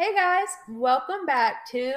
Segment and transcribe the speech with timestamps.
[0.00, 1.92] Hey guys, welcome back to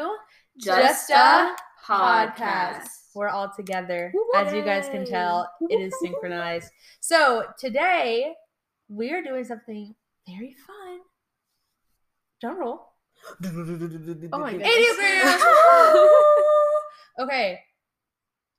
[0.57, 1.55] Just a
[1.87, 2.89] podcast.
[3.15, 4.11] We're all together.
[4.13, 4.41] Woo-woo.
[4.41, 6.69] As you guys can tell, it is synchronized.
[6.99, 8.33] So today
[8.89, 9.95] we are doing something
[10.27, 10.99] very fun.
[12.41, 12.89] Drum roll.
[14.33, 15.41] Oh my Enneagrams.
[17.23, 17.61] okay.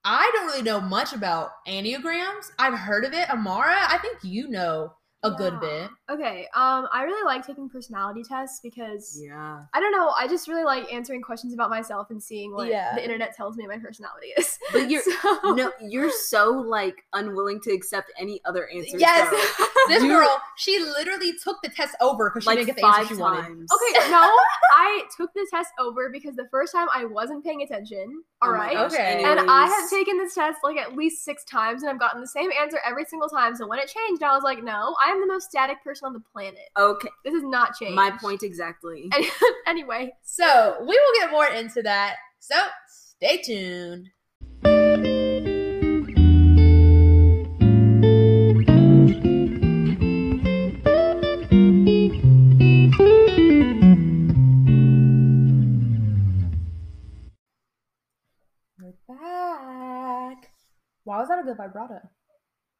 [0.06, 2.50] I don't really know much about Enneagrams.
[2.58, 3.28] I've heard of it.
[3.28, 4.94] Amara, I think you know
[5.24, 5.90] a good bit.
[6.10, 9.62] Okay, um, I really like taking personality tests because Yeah.
[9.72, 12.94] I don't know, I just really like answering questions about myself and seeing what Yeah.
[12.94, 14.58] the internet tells me my personality is.
[14.72, 19.00] But you're So- no, you're so like unwilling to accept any other answers.
[19.00, 19.30] Yes.
[19.58, 19.64] though.
[19.86, 22.82] This You- girl, she literally took the test over because she like didn't get the
[22.82, 23.50] five answer she wanted.
[23.50, 24.30] Okay, no,
[24.72, 28.22] I took the test over because the first time I wasn't paying attention.
[28.40, 28.72] Oh All my right.
[28.74, 29.22] gosh, Okay.
[29.24, 32.26] And I have taken this test like at least six times and I've gotten the
[32.26, 33.54] same answer every single time.
[33.56, 36.12] So when it changed, I was like, no, I am the most static person on
[36.12, 36.58] the planet.
[36.76, 37.94] Okay, This is not changed.
[37.94, 39.08] my point exactly.
[39.14, 39.28] Any-
[39.66, 42.16] anyway, So we will get more into that.
[42.40, 42.56] So
[42.88, 44.08] stay tuned.
[58.78, 60.50] We're back.
[61.04, 62.00] Why was that a good vibrato?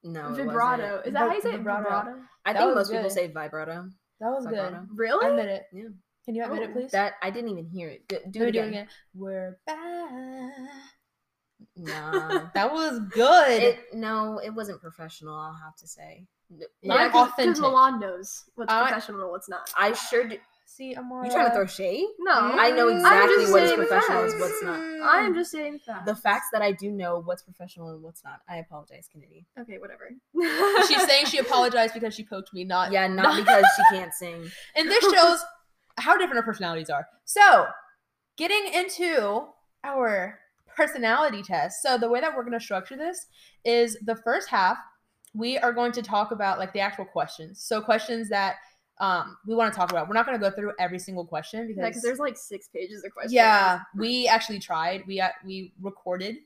[0.04, 0.82] No, it vibrato.
[0.82, 1.06] wasn't.
[1.06, 1.56] Is that how you say it?
[1.58, 1.82] vibrato.
[1.84, 2.18] vibrato?
[2.44, 3.88] I That think was most people say vibrato.
[4.20, 4.80] That was Vibrato.
[4.80, 4.88] good.
[4.98, 5.28] Really?
[5.30, 5.62] Admit it.
[5.72, 5.82] Yeah.
[6.24, 6.90] Can you admit it, Oh, please?
[6.92, 8.06] That I didn't even hear it.
[8.08, 8.88] Do, do Let it me do again.
[9.14, 10.52] We're back.
[11.76, 12.48] Nah.
[12.54, 13.62] That was good.
[13.62, 15.34] it, no, it wasn't professional.
[15.34, 16.26] I'll have to say.
[16.50, 17.36] Not Yeah, authentic.
[17.54, 19.70] because Milan knows what's I- professional and what's not.
[19.76, 20.36] I sure do.
[20.66, 21.26] See, Amara.
[21.26, 22.06] You trying to throw shade?
[22.18, 24.80] No, I know exactly what is saying professional and what's not.
[25.02, 26.06] I am just saying facts.
[26.06, 28.40] The facts that I do know what's professional and what's not.
[28.48, 29.46] I apologize, Kennedy.
[29.58, 30.10] Okay, whatever.
[30.88, 34.50] She's saying she apologized because she poked me, not Yeah, not because she can't sing.
[34.74, 35.44] And this shows
[35.98, 37.06] how different our personalities are.
[37.24, 37.66] So,
[38.36, 39.46] getting into
[39.84, 40.38] our
[40.74, 41.82] personality test.
[41.82, 43.26] So, the way that we're going to structure this
[43.64, 44.78] is the first half,
[45.34, 47.62] we are going to talk about like the actual questions.
[47.62, 48.56] So, questions that
[49.00, 50.08] um, we want to talk about.
[50.08, 53.04] We're not going to go through every single question because Yeah, there's like six pages
[53.04, 53.32] of questions.
[53.32, 55.04] yeah, we actually tried.
[55.06, 56.36] We uh, we recorded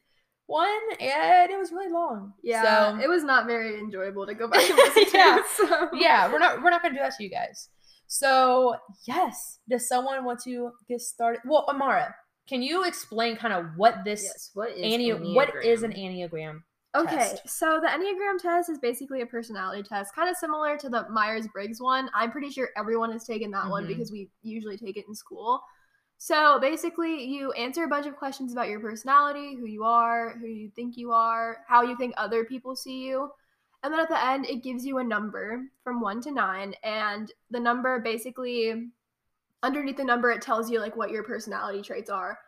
[0.47, 0.67] one
[0.99, 2.33] and it was really long.
[2.43, 5.17] Yeah, so, it was not very enjoyable to go back and listen to.
[5.19, 5.43] Yeah.
[5.57, 5.89] so.
[5.93, 7.69] yeah, we're not we're not gonna do that to you guys.
[8.07, 8.77] So
[9.07, 11.43] yes, does someone want to get started?
[11.45, 12.15] Well, Amara,
[12.49, 14.51] can you explain kind of what this Yes.
[14.55, 16.63] What is Enne- what is an Enneagram?
[16.97, 17.49] Okay, test.
[17.49, 21.47] so the Enneagram test is basically a personality test, kind of similar to the Myers
[21.53, 22.11] Briggs one.
[22.15, 23.89] I'm pretty sure everyone has taken that one Mhm.
[23.89, 25.63] because we usually take it in school.
[26.17, 30.47] So basically, you answer a bunch of questions about your personality, who you are, who
[30.47, 33.31] you think you are, how you think other people see you.
[33.85, 36.75] And then at the end, it gives you a number from one to nine.
[36.83, 38.91] And the number basically,
[39.63, 42.41] underneath the number, it tells you like what your personality traits are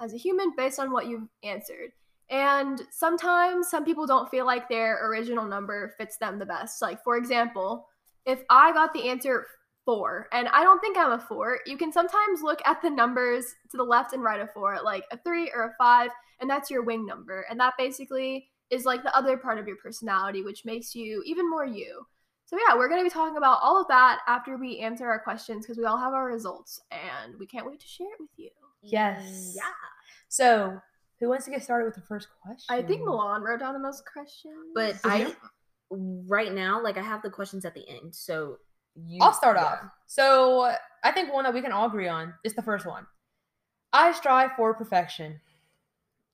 [0.00, 1.92] as a human based on what you've answered.
[2.30, 6.82] And sometimes some people don't feel like their original number fits them the best.
[6.82, 7.88] Like, for example,
[8.26, 9.46] if I got the answer
[9.86, 13.54] four, and I don't think I'm a four, you can sometimes look at the numbers
[13.70, 16.70] to the left and right of four, like a three or a five, and that's
[16.70, 17.46] your wing number.
[17.48, 21.48] And that basically is like the other part of your personality, which makes you even
[21.48, 22.06] more you.
[22.44, 25.18] So, yeah, we're going to be talking about all of that after we answer our
[25.18, 28.30] questions because we all have our results and we can't wait to share it with
[28.36, 28.50] you.
[28.82, 29.54] Yes.
[29.56, 29.62] Yeah.
[30.28, 30.80] So
[31.20, 32.66] who wants to get started with the first question?
[32.68, 34.54] I think Milan wrote down the most questions.
[34.74, 35.34] But I
[35.90, 36.24] you?
[36.28, 38.14] right now, like I have the questions at the end.
[38.14, 38.58] So
[38.94, 39.64] you I'll start yeah.
[39.64, 39.78] off.
[40.06, 40.72] So
[41.04, 43.06] I think one that we can all agree on is the first one.
[43.92, 45.40] I strive for perfection.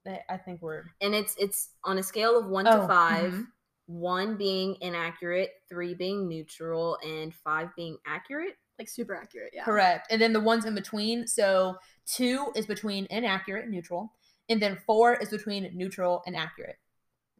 [0.06, 3.32] I- I think we're And it's it's on a scale of one Oh, to 5
[3.32, 3.46] mhm.
[3.86, 8.56] one being inaccurate, three being neutral, and five being accurate.
[8.78, 9.62] like super accurate, yeah.
[9.64, 10.08] Correct.
[10.10, 11.28] And then the ones in between.
[11.28, 14.12] So two is between inaccurate and neutral.
[14.48, 16.76] And then four is between neutral and accurate.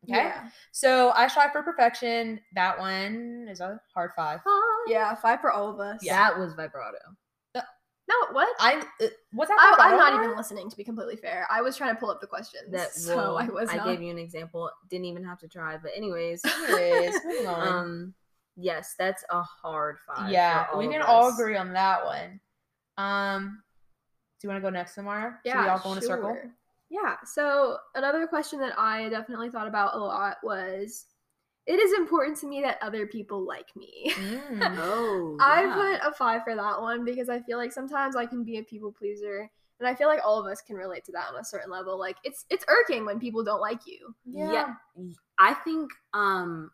[0.05, 0.17] Okay.
[0.17, 0.49] Yeah.
[0.73, 2.41] So I strive for perfection.
[2.55, 4.41] That one is a hard five.
[4.87, 6.03] Yeah, five for all of us.
[6.07, 6.99] That was vibrato.
[8.07, 8.49] No, what?
[8.61, 9.77] I uh, what's that?
[9.79, 10.69] I, I'm not even listening.
[10.69, 13.39] To be completely fair, I was trying to pull up the questions, That so well,
[13.39, 13.87] I was I not.
[13.87, 14.71] gave you an example.
[14.91, 15.79] Didn't even have to try.
[15.79, 17.15] But anyways, Anyways,
[17.47, 18.13] um,
[18.57, 20.31] yes, that's a hard five.
[20.31, 22.41] yeah, we of can all agree on that one.
[22.99, 23.63] Um,
[24.39, 25.39] do you want to go next, Amara?
[25.47, 26.37] Should we all go in a circle?
[26.95, 27.05] Sure.
[27.05, 27.17] Yeah.
[27.25, 31.07] So another question that I definitely thought about a lot was,
[31.67, 34.13] it is important to me that other people like me.
[34.17, 34.77] Mm.
[34.79, 35.75] Oh, I yeah.
[36.01, 38.63] put a five for that one because I feel like sometimes I can be a
[38.63, 39.51] people pleaser,
[39.81, 41.99] and I feel like all of us can relate to that on a certain level.
[41.99, 44.15] Like it's it's irking when people don't like you.
[44.25, 44.75] yeah.
[45.39, 46.71] I think um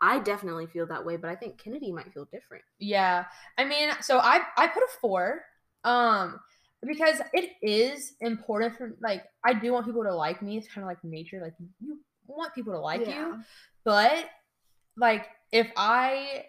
[0.00, 2.64] I definitely feel that way, but I think Kennedy might feel different.
[2.78, 3.26] Yeah.
[3.58, 5.42] I mean, so I I put a four
[5.84, 6.40] Um,
[6.86, 10.56] because it is important for like I do want people to like me.
[10.56, 11.40] It's kind of like nature.
[11.42, 13.38] Like you want people to like you,
[13.84, 14.24] but
[14.96, 16.46] like if I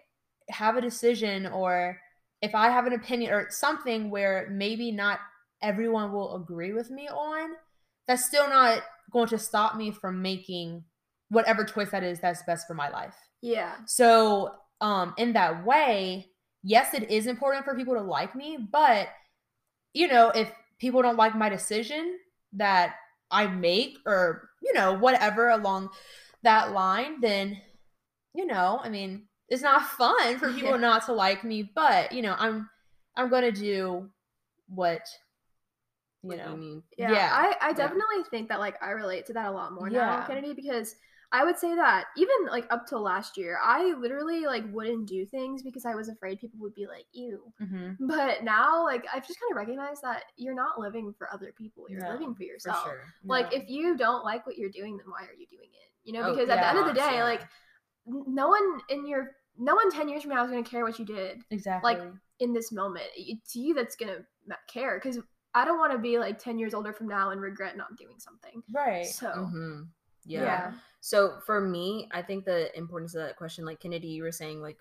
[0.48, 1.98] have a decision or
[2.40, 5.20] if I have an opinion or something where maybe not
[5.62, 7.50] everyone will agree with me on,
[8.08, 8.82] that's still not
[9.12, 10.84] going to stop me from making
[11.28, 13.14] whatever choice that is that's best for my life.
[13.40, 13.74] Yeah.
[13.86, 16.26] So, um, in that way,
[16.62, 19.08] yes, it is important for people to like me, but
[19.94, 22.18] you know, if people don't like my decision
[22.54, 22.96] that
[23.30, 25.90] I make or, you know, whatever along
[26.42, 27.60] that line, then,
[28.34, 30.78] you know, I mean, it's not fun for people Yeah.
[30.78, 32.68] not to like me, but, you know, I'm
[33.16, 34.10] I'm going to do
[34.68, 35.06] what
[36.28, 36.58] you What know.
[36.58, 36.82] mean?
[36.96, 37.74] Yeah, Yeah, I, I yeah.
[37.74, 40.26] definitely think that like I relate to that a lot more now, Yeah.
[40.26, 40.94] Kennedy, because
[41.32, 45.24] I would say that even like up till last year, I literally like wouldn't do
[45.24, 47.52] things because I was afraid people would be like, ew.
[47.60, 47.96] Mhm.
[48.00, 51.86] But now, like, I've just kind of recognized that you're not living for other people,
[51.88, 52.84] you're No, living for For yourself.
[52.84, 53.04] sure.
[53.24, 55.90] Like, if you don't like what you're doing, then why are you doing it?
[56.04, 57.24] You know, Oh, because at the end of the day, yeah.
[57.24, 57.48] like,
[58.06, 60.98] no one in your no one 10 years from now is going to care what
[60.98, 61.94] you did exactly.
[61.94, 62.02] Like
[62.40, 63.04] in this moment.
[63.16, 65.18] It's you that's going to care because
[65.54, 68.18] I don't want to be like 10 years older from now and regret not doing
[68.18, 68.62] something.
[68.72, 69.06] right.
[69.06, 69.88] So, Mhm.
[70.24, 70.42] Yeah.
[70.42, 70.72] Yeah.
[71.04, 74.62] So for me, I think the importance of that question, like Kennedy, you were saying,
[74.62, 74.78] like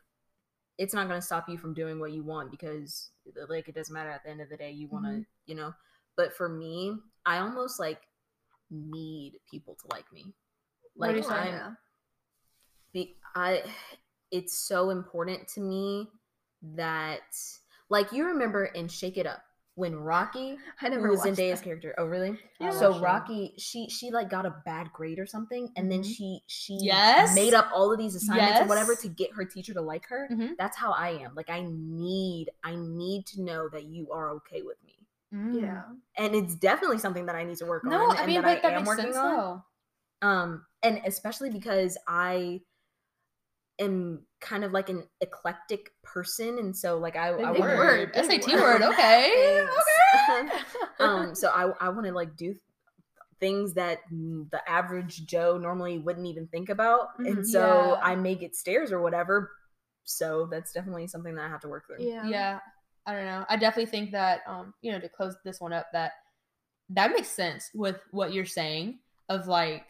[0.78, 3.10] it's not going to stop you from doing what you want because,
[3.50, 4.72] like, it doesn't matter at the end of the day.
[4.72, 5.26] You want to, Mhm.
[5.48, 5.74] you know.
[6.16, 6.96] But for me,
[7.26, 8.08] I almost like
[8.70, 10.34] need people to like me.
[10.96, 11.10] Like?
[11.30, 11.78] I'm,
[12.94, 13.64] be, I,
[14.30, 16.12] it's so important to me
[16.62, 17.36] that,
[17.90, 19.44] like, you remember in Shake It Up
[19.82, 21.66] when Rocky I never who was watched Zendaya's that.
[21.66, 21.94] character.
[21.98, 22.38] Oh, really?
[22.60, 22.70] Yeah.
[22.72, 23.00] So.
[23.00, 26.16] Rocky, she she like got a bad grade or something, and then Mhm.
[26.16, 27.36] she she Yes.
[27.36, 30.28] made up all of these assignments or whatever to get her teacher to like her.
[30.32, 30.56] Mhm.
[30.58, 31.34] That's how I am.
[31.36, 35.62] Like I need I need to know that you are okay with me, Mm.
[35.62, 35.84] Yeah.
[36.18, 38.16] and it's definitely something that I need to work No, on.
[38.18, 39.36] I and mean, that but I that makes sense on.
[39.36, 40.28] though.
[40.28, 42.62] Um, and especially because I
[43.80, 48.12] am kind of like an eclectic person, and so like I, I Big wanna- word,
[48.14, 48.62] big SAT word.
[48.62, 48.82] word.
[48.82, 49.66] Okay.
[50.30, 50.50] Okay.
[51.00, 52.54] um so i i want to like do
[53.40, 57.28] things that the average joe normally wouldn't even think about Mhm.
[57.28, 58.04] and so Yeah.
[58.04, 59.52] i may get stares or whatever
[60.04, 62.28] so that's definitely something that i have to work through Yeah.
[62.28, 62.60] yeah
[63.06, 65.88] i don't know i definitely think that um you know to close this one up
[65.94, 66.12] that
[66.90, 69.00] that makes sense with what you're saying
[69.30, 69.86] of like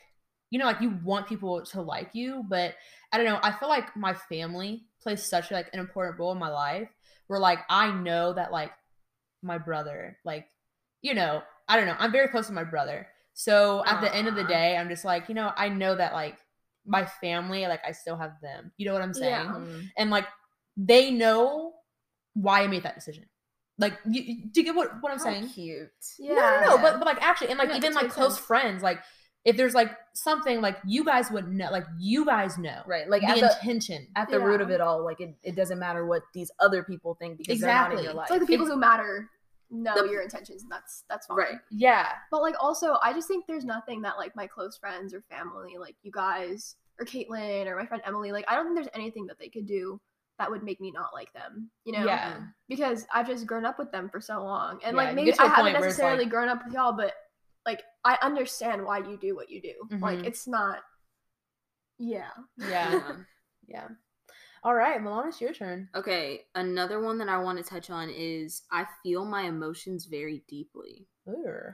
[0.52, 2.76] you know like you want people to like you but
[3.12, 6.38] i don't know i feel like my family plays such like an important role in
[6.38, 6.90] my life
[7.28, 8.72] where like i know that like
[9.42, 10.46] my brother like
[11.02, 14.28] you know i don't know i'm very close to my brother so at the end
[14.28, 16.38] of the day i'm just like you know i know that like
[16.86, 19.54] my family like i still have them you know what i'm saying Yeah.
[19.56, 19.90] Mm.
[19.98, 20.28] and like
[20.78, 21.74] they know
[22.34, 23.26] why I made that decision.
[23.78, 25.50] Like, you, you- do you get what, what I'm How saying?
[25.50, 26.36] cute Yeah.
[26.36, 28.46] No, no, no, but but like actually, and like even like close sense.
[28.46, 29.00] friends, like
[29.46, 33.22] if there's like something like you guys would know, like you guys know, right like
[33.22, 34.08] the at the intention.
[34.16, 37.16] at the root of it all like it, it doesn't matter what these other people
[37.16, 38.04] think because they're not in Exactly.
[38.04, 39.30] your It's life It's like the people Ex- who matter
[39.72, 40.64] know The- your intentions.
[40.64, 41.38] and That's that's fine.
[41.38, 45.14] right Yeah, But like also, I just think there's nothing that like my close friends
[45.14, 48.76] or family, like you guys or Caitlin or my friend Emily, like I don't think
[48.76, 50.00] there's anything that they could do
[50.38, 51.70] that would make me not like them.
[51.86, 52.06] You know?
[52.06, 55.28] yeah, Because I've just grown up with them for so long, and Yeah, like maybe
[55.32, 57.14] get to a I haven't point where it's necessarily like- grown up with y'all, but
[57.66, 59.74] like I understand why you do what you do.
[60.00, 60.26] Like Mhm.
[60.26, 60.80] it's not.
[62.00, 62.30] Yeah.
[62.58, 63.12] yeah, Yeah.
[63.68, 63.88] yeah.
[64.64, 65.90] All right, Milan, it's your turn.
[65.96, 70.44] okay another one that i want to touch on is i feel my emotions very
[70.48, 71.72] deeply Ooh.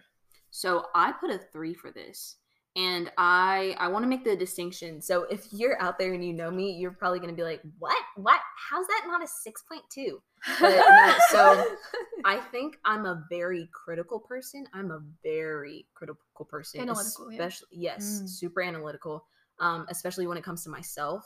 [0.51, 2.37] So I put a three for this.
[2.75, 5.01] And I I want to make the distinction.
[5.01, 7.97] So if you're out there and you know me, you're probably gonna be like, What?
[8.15, 8.39] What?
[8.69, 9.81] How's that not a 6.2?
[9.97, 10.21] But
[10.61, 11.77] no, so
[12.25, 14.65] I think I'm a very critical person.
[14.73, 16.81] I'm a very critical person.
[16.81, 17.41] Analytical, yeah.
[17.45, 18.29] Especially yes, Mm.
[18.29, 19.25] super analytical.
[19.59, 21.25] Um, especially when it comes to myself.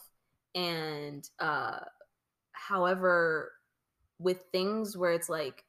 [0.55, 1.79] And uh
[2.53, 3.53] however,
[4.19, 5.65] with things where it's like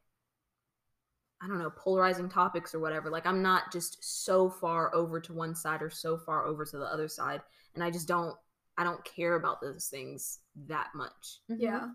[1.40, 3.10] I don't know, polarizing topics or whatever.
[3.10, 6.78] Like I'm not just so far over to one side or so far over to
[6.78, 7.42] the other side.
[7.74, 8.36] And I just don't
[8.78, 11.40] I don't care about those things that much.
[11.50, 11.56] Mhm.
[11.58, 11.88] Yeah.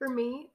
[0.00, 0.48] For me,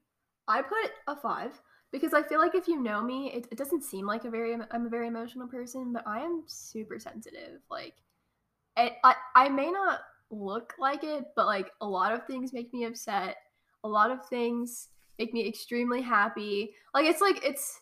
[0.47, 1.61] I put a five
[1.91, 4.57] because I feel like if you know me, it, it doesn't seem like a very
[4.71, 7.61] I'm a very emotional person, but I am super sensitive.
[7.69, 7.93] Like,
[8.75, 9.99] it, I I may not
[10.31, 13.37] look like it, but like a lot of things make me upset.
[13.83, 16.73] A lot of things make me extremely happy.
[16.95, 17.81] Like it's like it's.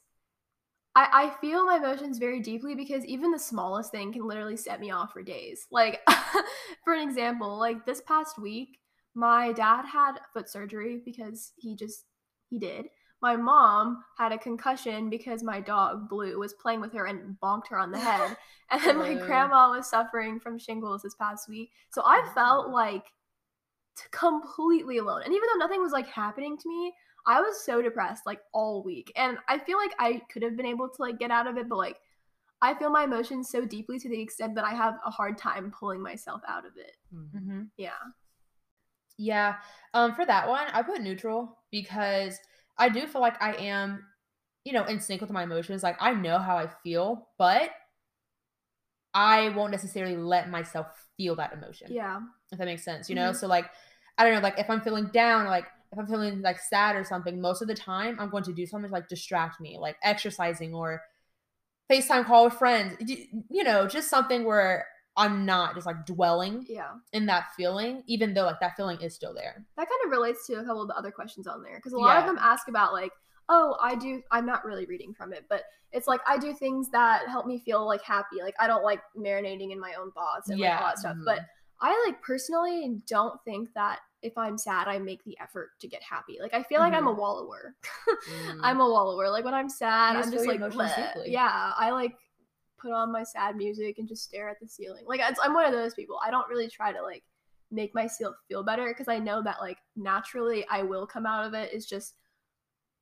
[0.95, 4.81] I, I feel my emotions very deeply because even the smallest thing can literally set
[4.81, 5.65] me off for days.
[5.71, 6.01] Like,
[6.83, 8.77] for an example, like this past week,
[9.15, 12.05] my dad had foot surgery because he just
[12.49, 12.87] he did
[13.23, 17.69] my mom had a concussion because my dog Blue was playing with her and bonked
[17.69, 18.35] her on the head.
[18.69, 21.71] and then my grandma was suffering from shingles this past week.
[21.89, 23.05] So I felt like
[24.11, 25.21] completely alone.
[25.23, 26.93] And even though nothing was like happening to me,
[27.25, 29.09] I was so depressed like all week.
[29.15, 31.69] And I feel like I could have been able to like get out of it,
[31.69, 32.01] but like
[32.61, 35.71] I feel my emotions so deeply to the extent that I have a hard time
[35.71, 36.97] pulling myself out of it.
[37.15, 37.39] Mm.
[37.39, 37.61] Mm-hmm.
[37.77, 37.91] Yeah.
[39.17, 39.55] Yeah.
[39.93, 42.37] Um, for that one, I put neutral because
[42.77, 44.03] I do feel like I am,
[44.65, 45.83] you know, in sync with my emotions.
[45.83, 47.69] Like I know how I feel, but
[49.13, 51.87] I won't necessarily let myself feel that emotion.
[51.91, 52.21] Yeah.
[52.51, 53.09] If that makes sense.
[53.09, 53.31] You know?
[53.31, 53.35] Mhm.
[53.35, 53.69] So like
[54.17, 57.03] I don't know, like if I'm feeling down, like if I'm feeling like sad or
[57.03, 59.97] something, most of the time I'm going to do something to like distract me, like
[60.03, 61.01] exercising or
[61.91, 62.97] FaceTime call with friends.
[63.49, 66.91] You know, just something where I'm not just like dwelling Yeah.
[67.11, 69.63] in that feeling, even though like that feeling is still there.
[69.77, 71.97] That kind of relates to a couple of the other questions on there because a
[71.97, 73.11] lot of them ask about like,
[73.49, 74.21] oh, I do.
[74.31, 77.59] I'm not really reading from it, but it's like I do things that help me
[77.59, 78.41] feel like happy.
[78.41, 81.15] Like I don't like marinating in my own thoughts and like all that stuff.
[81.17, 81.25] mhm.
[81.25, 81.41] But
[81.81, 86.01] I like personally don't think that if I'm sad, I make the effort to get
[86.01, 86.37] happy.
[86.41, 87.75] Like I feel like I'm a wallower.
[88.47, 88.59] Mm.
[88.63, 89.29] I'm a wallower.
[89.29, 91.13] Like when I'm sad, I'm just like your emotions bleh.
[91.13, 91.31] deeply.
[91.31, 91.73] yeah.
[91.77, 92.15] I like
[92.83, 95.03] put on my sad music and just stare at the ceiling.
[95.07, 96.19] Like I'm one of those people.
[96.23, 97.23] I don't really try to like
[97.71, 101.53] make myself feel better because I know that like naturally I will come out of
[101.55, 101.71] it.
[101.73, 102.15] It's just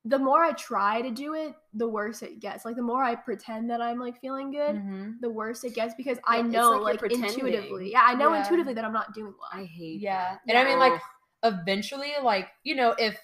[0.05, 2.63] the more I try to do it, the worse it gets.
[2.65, 5.19] Like the more I pretend that I'm like feeling good, Mhm.
[5.19, 7.91] the worse it gets because I know like like, intuitively.
[7.91, 8.37] Yeah, I know Yeah.
[8.39, 9.49] intuitively that I'm not doing well.
[9.61, 10.31] I hate Yeah.
[10.31, 10.39] that.
[10.47, 10.99] And I mean, like,
[11.43, 13.19] eventually, like, you know, if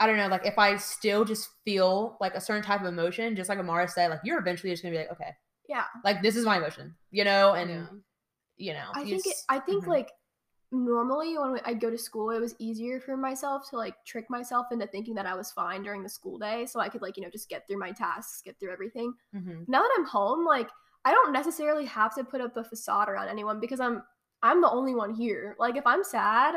[0.00, 3.34] I don't know, like, if I still just feel like a certain type of emotion,
[3.36, 5.32] just like Amara said, like, you're eventually just gonna be like, okay,
[5.68, 5.84] yeah.
[6.04, 7.86] like, this is my emotion, you know, and Yeah.
[8.56, 9.88] you know, I think it, I think mhm.
[9.88, 10.10] like
[10.70, 14.66] normally when I'd go to school, it was easier for myself to like trick myself
[14.72, 17.22] into thinking that I was fine during the school day, so I could like you
[17.22, 19.14] know just get through my tasks, get through everything.
[19.34, 19.64] Mhm.
[19.68, 20.68] Now that I'm home, like
[21.04, 24.02] I don't necessarily have to put up a facade around anyone because I'm
[24.42, 25.56] I'm the only one here.
[25.58, 26.56] Like if I'm sad,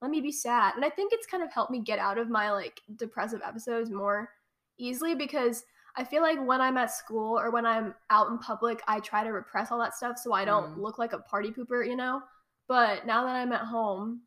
[0.00, 2.28] let me be sad, and I think it's kind of helped me get out of
[2.30, 4.30] my like depressive episodes more
[4.78, 5.64] easily because
[5.96, 9.24] I feel like when I'm at school or when I'm out in public, I try
[9.24, 10.76] to repress all that stuff so I don't Mm.
[10.76, 12.22] look like a party pooper, you know?
[12.68, 14.22] But now that I'm at home,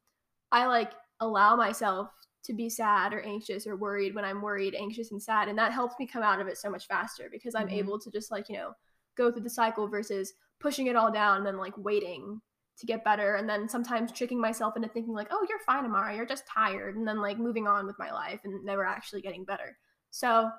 [0.52, 2.10] I like allow myself
[2.46, 5.48] to be sad or anxious or worried when I'm worried, anxious, and sad.
[5.48, 7.74] And that helps me come out of it so much faster because I'm Mhm.
[7.74, 8.74] able to just like, you know,
[9.16, 12.42] go through the cycle versus pushing it all down and then like waiting
[12.78, 16.16] to get better and then sometimes tricking myself into thinking like oh you're fine amara
[16.16, 19.44] you're just tired and then like moving on with my life and never actually getting
[19.44, 19.78] better
[20.12, 20.50] so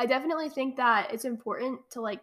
[0.00, 2.20] i definitely think that it's important to like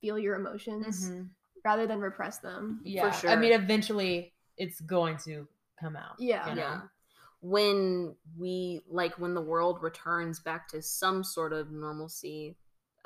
[0.00, 1.28] feel your emotions Mhm.
[1.64, 3.36] rather than repress them yeah, I sure.
[3.36, 5.46] mean, eventually, it's going to
[5.78, 6.16] come out.
[6.18, 6.62] yeah you know?
[6.62, 6.80] yeah
[7.42, 12.56] when we like when the world returns back to some sort of normalcy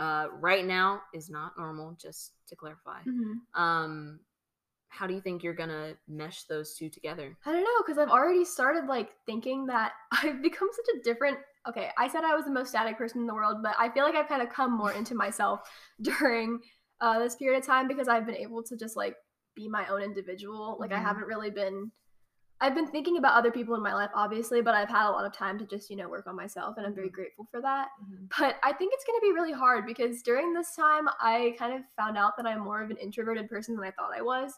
[0.01, 3.35] uh right now is not normal just to clarify Mhm.
[3.55, 4.19] um
[4.89, 8.11] how do you think you're gonna mesh those two together I don't know because I've
[8.11, 11.39] already started like thinking that I've become such a different.
[11.67, 14.05] Okay, I said I was the most static person in the world, but I feel
[14.05, 15.61] like I've kind of come more into myself
[16.03, 16.61] during
[17.01, 19.17] uh, this period of time because I've been able to just like
[19.55, 20.77] be my own individual.
[20.79, 21.03] Like I Mhm.
[21.03, 21.91] haven't really been.
[22.61, 25.27] I've been thinking about other people in my life, obviously, but I've had a lot
[25.27, 27.13] of time to just you know work on myself, and I'm very Mhm.
[27.13, 27.89] grateful for that.
[28.03, 28.29] Mhm.
[28.39, 31.75] But I think it's going to be really hard because during this time, I kind
[31.75, 34.53] of found out that I'm more of an introverted person than I thought I was.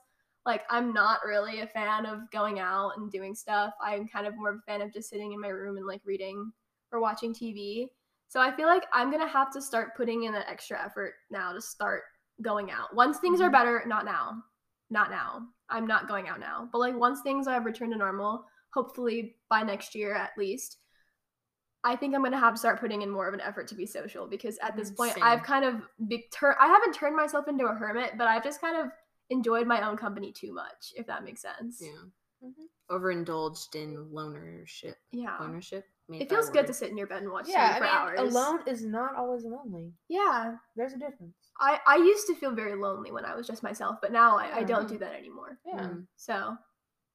[0.44, 3.74] Like, I'm not really a fan of going out and doing stuff.
[3.80, 6.02] I'm kind of more of a fan of just sitting in my room and like
[6.04, 6.52] reading
[6.92, 7.88] or watching TV.
[8.28, 11.14] So I feel like I'm going to have to start putting in an extra effort
[11.30, 12.02] now to start
[12.42, 12.94] going out.
[12.94, 13.52] Once things are Mhm.
[13.52, 14.42] better, not now.
[14.90, 15.48] Not now.
[15.68, 16.68] I'm not going out now.
[16.70, 20.78] But like, once things have returned to normal, hopefully by next year at least,
[21.84, 23.86] I think I'm gonna have to start putting in more of an effort to be
[23.86, 25.22] social because at this Mhm, point same.
[25.24, 28.60] I've kind of be- tur- I haven't turned myself into a hermit, but I've just
[28.60, 28.90] kind of
[29.30, 31.80] enjoyed my own company too much, if that makes sense.
[31.80, 32.02] yeah
[32.42, 32.68] Mhm.
[32.90, 35.36] overindulged in lonership Yeah.
[35.40, 37.90] ownership It feels good to sit in your bed and watch Yeah, TV I mean,
[37.90, 38.18] hours.
[38.34, 39.92] alone is not always lonely.
[40.08, 40.54] Yeah.
[40.76, 41.34] There's a difference.
[41.58, 44.58] I, I used to feel very lonely when I was just myself, but now I,
[44.58, 44.90] I don't Mhm.
[44.90, 45.58] do that anymore.
[45.66, 45.80] Yeah.
[45.80, 46.06] Mm.
[46.16, 46.56] So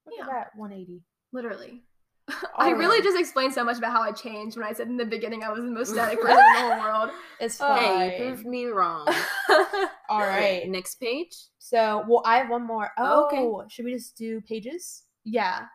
[0.05, 0.23] Look Yeah.
[0.23, 1.01] at that 180.
[1.31, 1.83] literally.
[2.57, 3.03] I really Alright.
[3.03, 5.49] just explained so much about how I changed when I said in the beginning I
[5.51, 7.09] was the most static person in the whole world.
[7.39, 7.77] It's fine.
[7.77, 9.07] hey you proved me wrong
[10.09, 10.67] All right.
[10.67, 12.91] next page So, well, I have one more.
[12.97, 13.69] Oh, Oh, okay.
[13.69, 15.03] should we just do pages?
[15.23, 15.65] Yeah.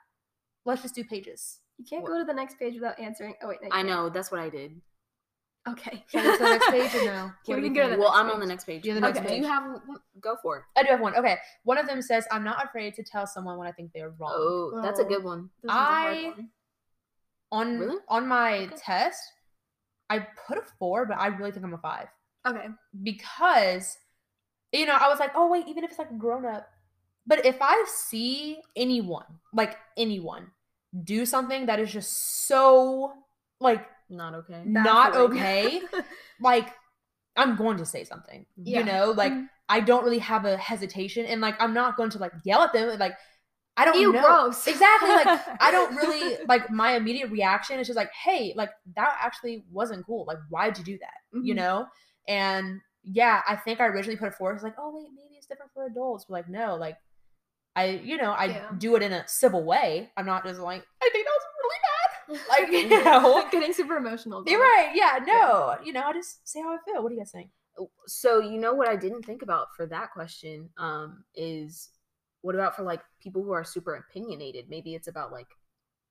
[0.64, 1.60] Let's just do pages.
[1.78, 3.34] You can't go to the next page without answering.
[3.42, 3.88] Oh wait, no, i can't.
[3.88, 4.80] know that's what i did
[5.68, 6.04] Okay.
[6.06, 7.10] Shall we go to the next page or no?
[7.10, 8.94] Okay, What we can go to the well next i'm on the next page You're
[8.94, 9.40] the next Okay, page.
[9.42, 9.64] do you have
[10.20, 11.16] go for it I do have one.
[11.16, 11.36] Okay.
[11.64, 14.30] One of them says, I'm not afraid to tell someone when I think they're wrong.
[14.32, 15.08] oh that's a Oh.
[15.08, 16.48] good one This one's a hard I- one.
[17.52, 17.96] on Really?
[18.08, 18.76] on my Okay.
[18.76, 19.20] test,
[20.08, 22.08] I put a four, but I really think I'm a five
[22.46, 22.68] Okay.
[23.02, 23.98] because
[24.72, 26.68] you know I was like, oh wait, even if it's like a grown up,
[27.26, 30.52] but if I see anyone, like anyone,
[31.04, 33.12] do something that is just so
[33.60, 34.62] like Not okay.
[34.64, 35.32] not Baffling.
[35.38, 35.82] okay,
[36.40, 36.72] like
[37.36, 38.46] I'm going to say something.
[38.56, 38.80] Yeah.
[38.80, 39.48] You know, like Mhm.
[39.68, 42.72] I don't really have a hesitation, and like I'm not going to like yell at
[42.72, 42.98] them.
[42.98, 43.14] Like
[43.76, 44.66] I don't Ew, know gross.
[44.74, 45.08] exactly.
[45.10, 45.26] Like
[45.60, 50.06] I don't really like my immediate reaction is just like, hey, like that actually wasn't
[50.06, 50.24] cool.
[50.26, 51.42] Like why'd you do that?
[51.42, 51.56] You Mhm.
[51.56, 51.86] know?
[52.28, 54.54] And yeah, I think I originally put it forward.
[54.54, 56.24] It's like, oh wait, maybe it's different for adults.
[56.28, 56.96] But like no, like
[57.76, 58.70] I, you know, I Yeah.
[58.78, 60.10] do it in a civil way.
[60.16, 62.48] I'm not just like I think that was really bad.
[62.48, 63.48] Like you know.
[63.52, 64.38] getting super emotional.
[64.40, 64.90] about You're right.
[64.94, 65.76] Yeah, no.
[65.84, 67.02] You know, I just say how I feel.
[67.02, 67.50] What do you guys think?
[68.06, 71.90] so you know what i didn't think about for that question um is
[72.40, 75.48] what about for like people who are super opinionated maybe it's about like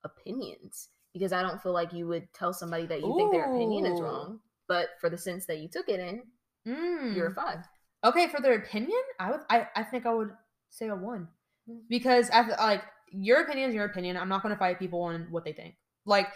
[0.03, 3.85] opinions because i don't feel like you would tell somebody that you think their opinion
[3.87, 6.21] is wrong but for the sense that you took it in
[6.67, 7.15] Mm.
[7.15, 7.59] you're a five
[8.03, 8.99] okay for their opinion.
[9.19, 9.41] I would.
[9.49, 10.31] I, I think I would
[10.71, 11.27] say a one Mm.
[11.89, 14.17] Because I th- like your opinion is your opinion.
[14.17, 15.75] I'm not going to fight people on what they think.
[16.05, 16.27] Like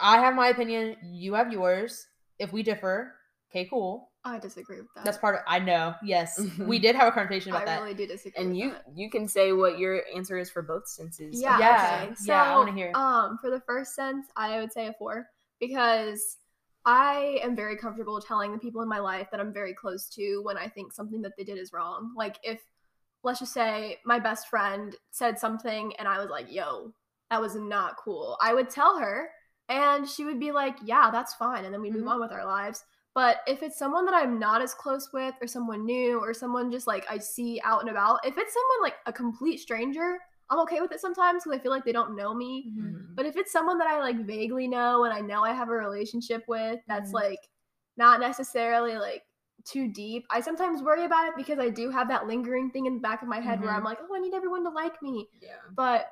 [0.00, 0.96] I have my opinion.
[1.02, 2.06] You have yours.
[2.38, 3.14] If we differ,
[3.50, 4.10] okay, cool.
[4.24, 5.04] I disagree with that.
[5.04, 5.40] That's part of.
[5.46, 5.94] I know.
[6.02, 7.82] Yes, we did have a conversation about I that.
[7.82, 8.42] really do disagree.
[8.42, 8.84] and with you that.
[8.94, 11.58] you can say what your answer is for both senses Yeah.
[11.58, 12.14] Yeah, Okay.
[12.16, 12.92] So, yeah, I wanna hear.
[12.94, 15.26] Um, for the first sense, I would say a four
[15.58, 16.36] because
[16.84, 20.40] I am very comfortable telling the people in my life that I'm very close to
[20.42, 22.12] when I think something that they did is wrong.
[22.16, 22.60] Like if,
[23.22, 26.92] let's just say, my best friend said something and I was like, "Yo,
[27.30, 29.30] that was not cool," I would tell her,
[29.68, 32.08] and she would be like, "Yeah, that's fine," and then we move Mhm.
[32.08, 32.84] on with our lives.
[33.14, 36.70] But if it's someone that I'm not as close with, or someone new, or someone
[36.70, 40.60] just like I see out and about, if it's someone like a complete stranger, I'm
[40.60, 42.68] okay with it sometimes because I feel like they don't know me.
[42.68, 42.82] Mhm.
[42.82, 43.16] Mhm.
[43.16, 45.72] But if it's someone that I like vaguely know and I know I have a
[45.72, 47.14] relationship with, that's Mhm.
[47.14, 47.48] like
[47.96, 49.24] not necessarily like
[49.64, 52.94] too deep, I sometimes worry about it because I do have that lingering thing in
[52.94, 53.78] the back of my head where mm-hmm.
[53.78, 56.06] I'm like, oh, I need everyone to like me yeah but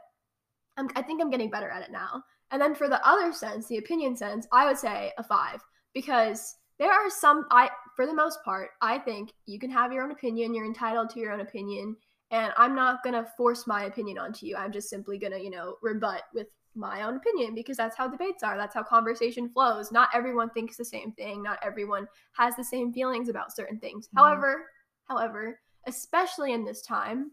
[0.79, 2.23] I'm, I think I'm getting better at it now.
[2.51, 5.61] And then for the other sense, the opinion sense, I would say a five
[5.93, 10.05] because there are some I for the most part I think you can have your
[10.05, 10.55] own opinion.
[10.55, 11.97] You're entitled to your own opinion,
[12.31, 14.57] and I'm not gonna force my opinion onto you.
[14.57, 16.47] I'm just simply gonna you know rebut with
[16.79, 18.57] my own opinion because that's how debates are.
[18.57, 19.93] That's how conversation flows.
[19.93, 21.43] Not everyone thinks the same thing.
[21.43, 24.09] Not everyone has the same feelings about certain things.
[24.09, 24.19] Mhm.
[24.19, 24.71] However,
[25.05, 27.33] however, especially in this time,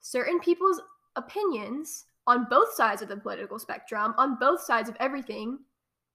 [0.00, 0.80] certain people's
[1.16, 5.58] opinions on both sides of the political spectrum, on both sides of everything,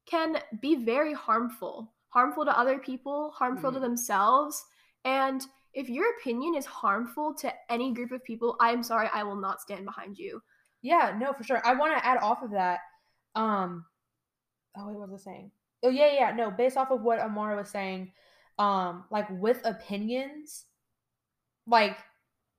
[0.05, 1.93] can be very harmful.
[2.09, 3.83] Harmful to other people, harmful to Mhm.
[3.83, 4.65] themselves.
[5.05, 9.37] And if your opinion is harmful to any group of people, I'm sorry, I will
[9.37, 10.41] not stand behind you.
[10.81, 11.61] Yeah, no, for sure.
[11.65, 12.79] I want to add off of that.
[13.35, 13.85] Um,
[14.77, 15.51] oh wait, what was I saying?
[15.83, 16.51] Oh yeah, yeah, no.
[16.51, 18.11] Based off of what Amara was saying,
[18.59, 20.65] um, like with opinions,
[21.67, 21.97] like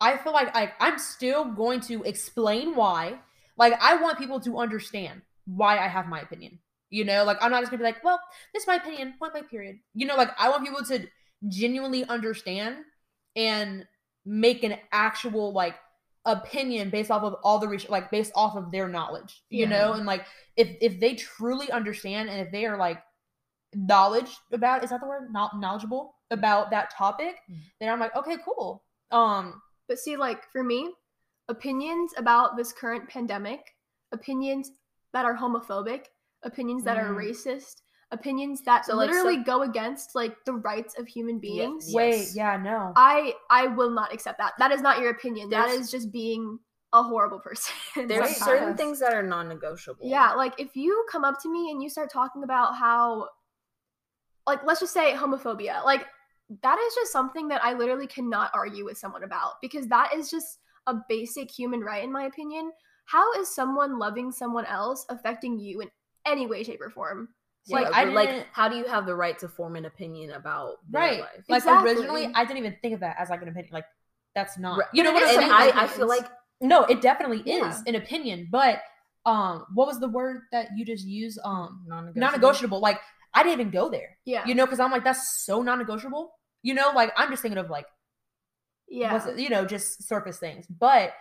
[0.00, 3.18] I feel like like I'm still going to explain why.
[3.56, 6.58] Like I want people to understand why I have my opinion.
[6.90, 8.20] You know, like I'm not just gonna be like, well,
[8.52, 9.76] this is my opinion, point blank period.
[9.94, 11.06] You know, like I want people to
[11.48, 12.76] genuinely understand
[13.36, 13.86] and
[14.24, 15.74] make an actual like
[16.24, 19.70] opinion based off of all the research like based off of their knowledge you Yeah.
[19.70, 20.24] know and like
[20.56, 23.02] if if they truly understand and if they are like
[23.74, 27.60] knowledge about is that the word not knowledgeable about that topic Mhm.
[27.80, 30.94] then i'm like okay cool um But see, like for me,
[31.48, 33.74] opinions about this current pandemic,
[34.12, 34.70] opinions
[35.12, 36.06] that are homophobic,
[36.44, 37.16] opinions that are Mm.
[37.16, 37.82] racist,
[38.12, 41.86] opinions that So, like, literally some- go against like the rights of human beings.
[41.88, 41.94] Yes.
[41.94, 44.52] wait yeah no I I will not accept that.
[44.58, 45.48] That is not your opinion.
[45.50, 46.58] that There's- is just being
[46.92, 47.74] a horrible person.
[48.08, 48.36] there's Right.
[48.36, 51.88] certain things that are non-negotiable Yeah, like if you come up to me and you
[51.88, 53.28] start talking about how,
[54.46, 56.06] like, let's just say homophobia, like,
[56.62, 60.30] that is just something that I literally cannot argue with someone about because that is
[60.30, 62.72] just a basic human right, in my opinion.
[63.06, 65.90] How is someone loving someone else affecting you in
[66.26, 67.28] any way, shape, or form?
[67.66, 70.78] Yeah, Like, I like how do you have the right to form an opinion about
[70.90, 71.92] their right life like Exactly.
[71.92, 73.84] originally i didn't even think of that as like an opinion like
[74.34, 74.88] that's not Right.
[74.92, 76.26] you know what it i'm saying and something I, I feel like
[76.60, 77.68] no it definitely Yeah.
[77.70, 78.82] is an opinion but
[79.26, 82.20] um what was the word that you just used um non-negotiable.
[82.20, 82.98] non-negotiable like
[83.34, 84.44] i didn't even go there Yeah.
[84.44, 87.70] you know because i'm like that's so non-negotiable you know like i'm just thinking of
[87.70, 87.86] like
[88.88, 89.12] yeah.
[89.12, 91.12] what's it, you know just surface things but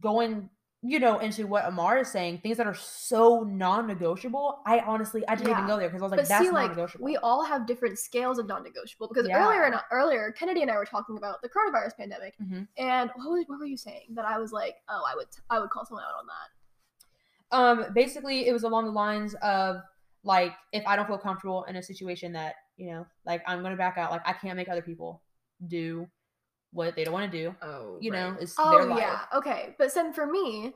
[0.00, 0.48] going
[0.86, 5.34] you know into what amar is saying things that are so non-negotiable i honestly i
[5.34, 7.66] didn't even go there because i was like but that's see, non-negotiable we all have
[7.66, 9.42] different scales of non-negotiable because Yeah.
[9.46, 12.68] earlier and earlier, Kennedy and I were talking about the coronavirus pandemic, Mhm.
[12.76, 15.58] and what, was, what were you saying that I was like, oh, I would I
[15.58, 16.48] would call someone out on that.
[17.86, 19.76] um basically it was along the lines of
[20.22, 23.76] like if I don't feel comfortable in a situation that you know, like I'm gonna
[23.76, 24.10] back out.
[24.10, 25.22] Like I can't make other people
[25.68, 26.06] do
[26.74, 27.54] what they don't want to do.
[27.62, 28.42] Oh, You know, right.
[28.42, 28.98] it's oh, their Oh life.
[28.98, 29.74] yeah, okay.
[29.78, 30.74] But then for me,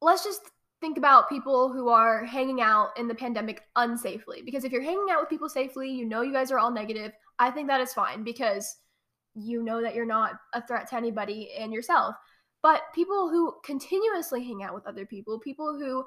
[0.00, 0.40] let's just
[0.80, 4.44] think about people who are hanging out in the pandemic unsafely.
[4.44, 7.12] Because if you're hanging out with people safely, you know you guys are all negative.
[7.38, 8.76] I think that is fine because
[9.34, 12.14] you know that you're not a threat to anybody and yourself.
[12.62, 16.04] But people who continuously hang out with other people, people who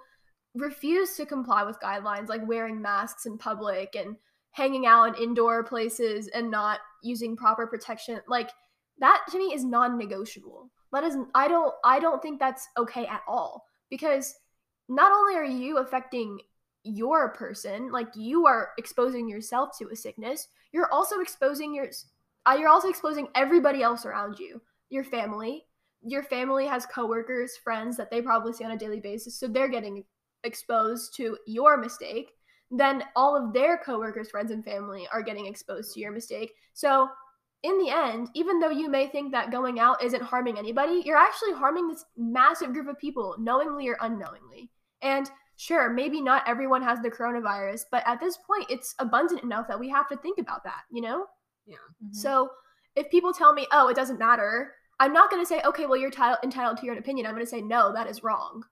[0.55, 4.15] refuse to comply with guidelines like wearing masks in public and
[4.51, 8.49] hanging out in indoor places and not using proper protection, like
[8.99, 10.69] that to me is non-negotiable.
[10.93, 13.65] That is i don't i don't think that's okay at all.
[13.89, 14.35] Because
[14.89, 16.39] not only are you affecting
[16.83, 21.87] your person like you are exposing yourself to a sickness you're also exposing your
[22.45, 25.65] uh, you're also exposing everybody else around you your family.
[26.01, 29.67] Your family has coworkers friends that they probably see on a daily basis so they're
[29.67, 30.03] getting
[30.43, 32.31] exposed to your mistake.
[32.69, 36.53] Then all of their coworkers friends and family are getting exposed to your mistake.
[36.73, 37.09] So
[37.63, 41.17] in the end, even though you may think that going out isn't harming anybody, you're
[41.17, 44.69] actually harming this massive group of people, knowingly or unknowingly.
[45.01, 49.67] And sure, maybe not everyone has the coronavirus, but at this point, it's abundant enough
[49.67, 51.25] that we have to think about that, you know?
[52.03, 52.15] Mhm.
[52.15, 52.51] So
[52.95, 55.97] if people tell me, oh, it doesn't matter, I'm not going to say, okay, well,
[55.99, 57.25] you're ti- entitled to your own opinion.
[57.27, 58.63] I'm going to say, no, that is wrong.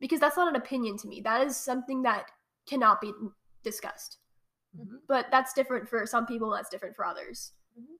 [0.00, 1.20] Because that's not an opinion to me.
[1.20, 2.30] That is something that
[2.66, 3.12] cannot be
[3.62, 4.18] discussed.
[4.78, 5.00] Mhm.
[5.08, 7.52] But that's different for some people, that's different for others.
[7.78, 7.98] Mhm.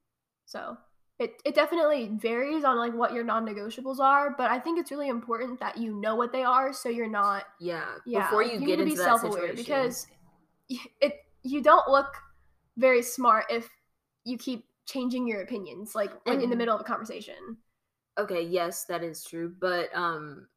[0.51, 0.77] So
[1.17, 5.07] it, it definitely varies on like what your non-negotiables are, but I think it's really
[5.07, 7.85] important that you know what they are so you're not Yeah.
[8.05, 10.07] yeah, Before you, need get to be that self-aware situation, because
[10.99, 12.13] it you don't look
[12.77, 13.69] very smart if
[14.25, 17.57] you keep changing your opinions like when in the middle of a conversation.
[18.17, 20.47] okay, yes, that is true, but um,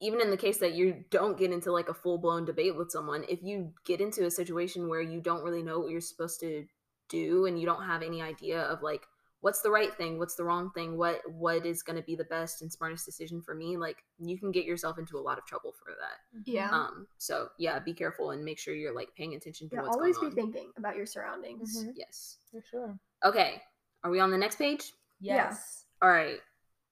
[0.00, 2.90] even in the case that you don't get into like a full blown debate with
[2.90, 6.40] someone, if you get into a situation where you don't really know what you're supposed
[6.40, 6.66] to
[7.08, 9.02] do and you don't have any idea of like
[9.44, 12.24] what's the right thing, what's the wrong thing, what what is going to be the
[12.24, 15.44] best and smartest decision for me, like you can get yourself into a lot of
[15.44, 16.40] trouble for that.
[16.50, 16.70] Yeah.
[16.70, 19.96] Um, so yeah, be careful and make sure you're like paying attention to Yeah, what's
[19.96, 20.52] always going be on.
[20.52, 21.84] thinking about your surroundings.
[21.84, 21.92] Mhm.
[21.94, 22.38] Yes.
[22.50, 22.98] For sure.
[23.22, 23.62] Okay.
[24.02, 24.92] Are we on the next page?
[25.20, 25.34] Yeah.
[25.36, 25.84] Yes.
[26.00, 26.40] All right.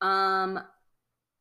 [0.02, 0.60] Um,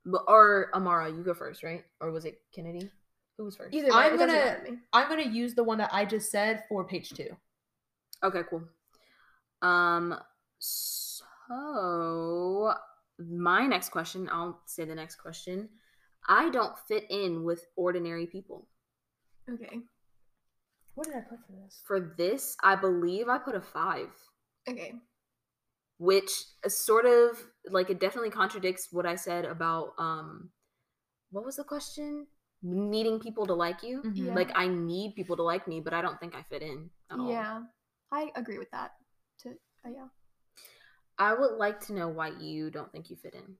[0.06, 1.84] but- or Amara, you go first, right?
[2.00, 2.90] Or was it Kennedy?
[3.38, 3.74] Who was first?
[3.76, 4.78] Either way, I'm it gonna- matter to me.
[4.94, 7.36] I'm gonna use the one that I just said for page two.
[8.24, 8.64] Okay, cool.
[9.62, 10.18] Um,
[10.62, 12.74] so
[13.20, 15.70] my next question, I'll say the next question.
[16.28, 18.68] I don't fit in with ordinary people.
[19.52, 19.80] Okay.
[20.94, 21.82] What did I put for this?
[21.86, 24.10] For this, I believe I put a five,
[24.70, 24.94] Okay.
[25.98, 26.32] which
[26.68, 30.52] sort of like it definitely contradicts what I said about um,
[31.32, 32.28] what was the question?
[32.62, 34.04] Needing people to like you.
[34.04, 34.28] Mhm.
[34.28, 34.36] Yeah.
[34.36, 37.20] Like I need people to like me, but I don't think I fit in at
[37.20, 37.32] all.
[37.32, 37.64] Yeah.
[38.12, 38.92] I agree with that.
[39.42, 39.50] To
[39.86, 40.08] uh, yeah.
[41.22, 43.56] I would like to know why you don't think you fit in.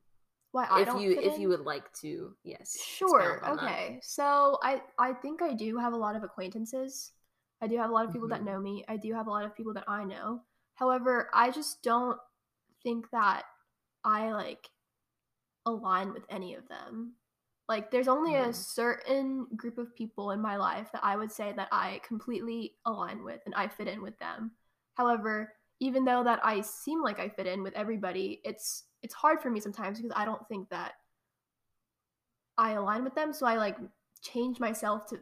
[0.52, 1.42] Why I if don't you fit if in?
[1.42, 2.78] you would like to, yes.
[2.98, 3.42] Sure.
[3.46, 3.64] on that.
[3.64, 4.00] Okay.
[4.02, 7.12] So I I think I do have a lot of acquaintances.
[7.62, 8.46] I do have a lot of people that Mhm.
[8.46, 8.84] know me.
[8.88, 10.42] I do have a lot of people that I know.
[10.76, 12.18] However, I just don't
[12.84, 13.44] think that
[14.04, 14.70] I like
[15.66, 17.14] align with any of them.
[17.68, 18.54] Like there's only a Mhm.
[18.54, 23.24] certain group of people in my life that I would say that I completely align
[23.24, 24.52] with and I fit in with them.
[24.96, 29.42] However, even though that I seem like I fit in with everybody, it's it's hard
[29.42, 30.94] for me sometimes because I don't think that
[32.58, 33.34] I align with them.
[33.34, 33.78] So I like
[34.22, 35.20] change myself to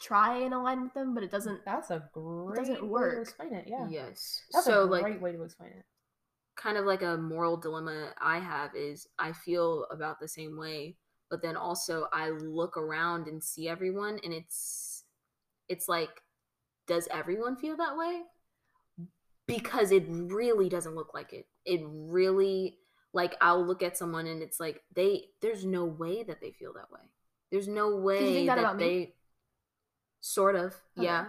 [0.00, 1.64] try and align with them, but it doesn't.
[1.64, 3.14] That's a great it doesn't way work.
[3.16, 3.66] to explain it.
[3.68, 3.88] Yeah.
[3.88, 4.46] Yes.
[4.52, 5.84] That's so a like great way to explain it.
[6.56, 10.96] kind of like a moral dilemma I have is I feel about the same way,
[11.30, 15.04] but then also I look around and see everyone and it's
[15.68, 16.22] it's like
[16.86, 18.22] does everyone feel that way?
[19.56, 21.46] Because it really doesn't look like it.
[21.64, 22.78] It really
[23.12, 26.72] like I'll look at someone and it's like they there's no way that they feel
[26.74, 27.00] that way.
[27.50, 28.84] There's no way think that that, about me?
[28.84, 29.14] they
[30.20, 31.04] sort of, Okay.
[31.04, 31.26] yeah.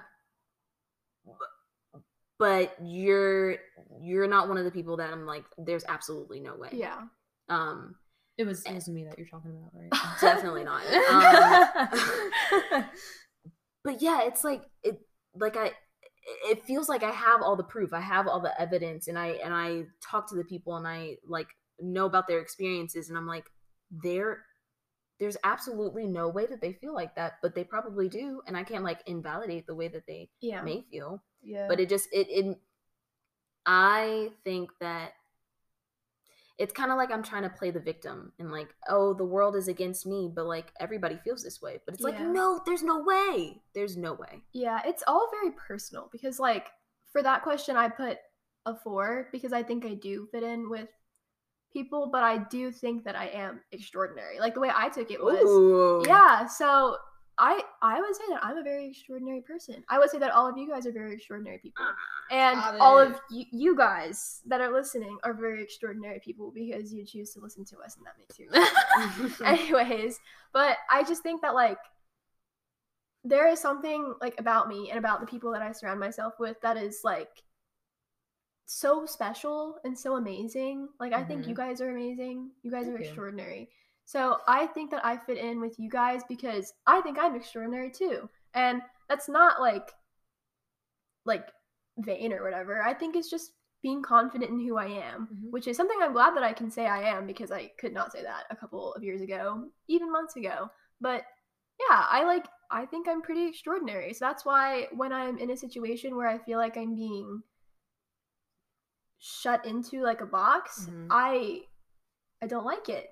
[2.40, 3.58] But you're
[4.02, 6.70] you're not one of the people that I'm like there's absolutely no way.
[6.74, 7.02] Yeah.
[7.50, 7.96] Um
[8.38, 9.92] It was it was me that you're talking about, right?
[10.22, 10.84] definitely not.
[12.74, 12.84] Um,
[13.84, 15.00] but yeah, it's like it
[15.36, 15.72] like I
[16.46, 17.94] it feels like I have all the proof.
[17.94, 21.18] I have all the evidence and I and I talk to the people and I
[21.28, 21.48] like
[21.80, 23.46] know about their experiences and I'm like
[23.92, 24.46] there
[25.20, 28.64] there's absolutely no way that they feel like that, but they probably do and I
[28.64, 30.62] can't like invalidate the way that they Yeah.
[30.62, 31.24] may feel.
[31.42, 31.68] yeah.
[31.68, 32.58] But it just it, it
[33.66, 35.14] I think that
[36.60, 39.56] it's kind of like I'm trying to play the victim and like, oh, the world
[39.56, 41.80] is against me, but like everybody feels this way.
[41.86, 43.62] But it's like, no, there's no way.
[43.74, 44.44] There's no way.
[44.54, 46.68] Yeah, it's all very personal because, like,
[47.12, 48.18] for that question, I put
[48.66, 50.90] a four because I think I do fit in with
[51.72, 54.40] people, but I do think that I am extraordinary.
[54.40, 56.04] Like, the way I took it was, Ooh.
[56.08, 56.98] yeah, so.
[57.38, 59.84] I, I would say that I'm a very extraordinary person.
[59.90, 61.84] I would say that all of you guys are very extraordinary people.
[62.32, 67.06] And all of you, you guys that are listening are very extraordinary people because you
[67.06, 69.46] choose to listen to us, and that makes you.
[69.46, 70.20] Anyways,
[70.54, 71.80] but I just think that like
[73.24, 76.60] there is something like about me and about the people that I surround myself with
[76.62, 77.44] that is like
[78.66, 80.90] so special and so amazing.
[81.00, 82.52] Like I think you guys are amazing.
[82.64, 83.60] You guys are extraordinary.
[83.62, 83.68] you.
[84.06, 87.90] So I think that I fit in with you guys because I think I'm extraordinary
[87.92, 88.30] too.
[88.54, 89.92] And that's not like
[91.26, 91.48] like
[91.98, 92.82] vain or whatever.
[92.82, 95.52] I think it's just being confident in who I am, Mhm.
[95.52, 98.12] which is something I'm glad that I can say I am because I could not
[98.12, 100.70] say that a couple of years ago, even months ago.
[101.02, 101.24] But
[101.80, 104.14] yeah, I like I think I'm pretty extraordinary.
[104.14, 107.44] So that's why when I'm in a situation where I feel like I'm being
[109.20, 111.08] shut into like a box, Mhm.
[111.10, 111.68] I
[112.44, 113.10] I don't like it.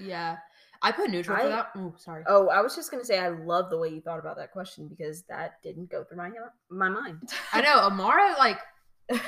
[0.00, 0.38] Yeah.
[0.80, 1.66] I put neutral I- for that.
[1.76, 2.24] Oh, sorry.
[2.26, 4.88] Oh, I was just gonna say I love the way you thought about that question
[4.88, 6.30] because that didn't go through my
[6.70, 7.28] my mind.
[7.52, 8.58] I know Amara like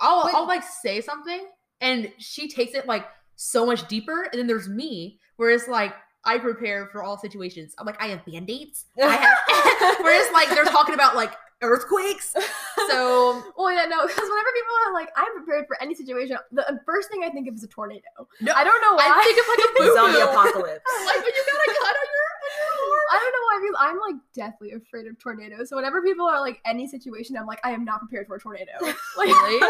[0.00, 0.34] I'll Wait.
[0.34, 1.46] I'll like say something
[1.80, 5.92] and she takes it like so much deeper and then there's me where it's like
[6.24, 7.74] I prepare for all situations.
[7.78, 8.86] I'm like I have band-aids.
[9.02, 12.34] I have whereas like they're talking about like earthquakes.
[12.88, 16.68] So well, yeah, no, because whenever people are like, I'm prepared for any situation, the
[16.68, 18.02] uh, first thing I think of is a tornado.
[18.40, 19.06] no I don't know why.
[19.06, 20.82] I think of like a boo Zombie apocalypse.
[21.06, 23.06] like when you got a cut on your, on your arm.
[23.12, 23.54] I don't know why.
[23.54, 25.68] I mean, I'm like deathly afraid of tornadoes.
[25.68, 28.40] So whenever people are like any situation, I'm like, I am not prepared for a
[28.40, 28.72] tornado.
[28.80, 29.60] Like, Really?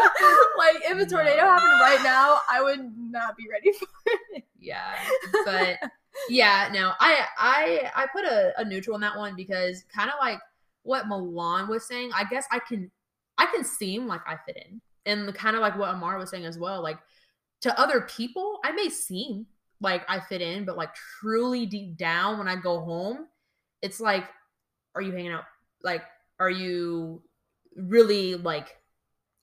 [0.57, 1.47] like if a tornado No.
[1.47, 3.87] happened right now, I would not be ready for
[4.33, 4.43] it.
[4.59, 4.95] Yeah,
[5.45, 5.77] but
[6.29, 10.15] yeah, no, I I I put a, a neutral in that one because kind of
[10.19, 10.39] like
[10.83, 12.11] what Milan was saying.
[12.15, 12.91] I guess I can
[13.37, 16.45] I can seem like I fit in, and kind of like what Amar was saying
[16.45, 16.81] as well.
[16.83, 16.99] Like
[17.61, 19.47] to other people, I may seem
[19.81, 23.27] like I fit in, but like truly deep down, when I go home,
[23.81, 24.25] it's like,
[24.95, 25.43] are you hanging out?
[25.81, 26.03] Like,
[26.39, 27.21] are you
[27.75, 28.77] really like?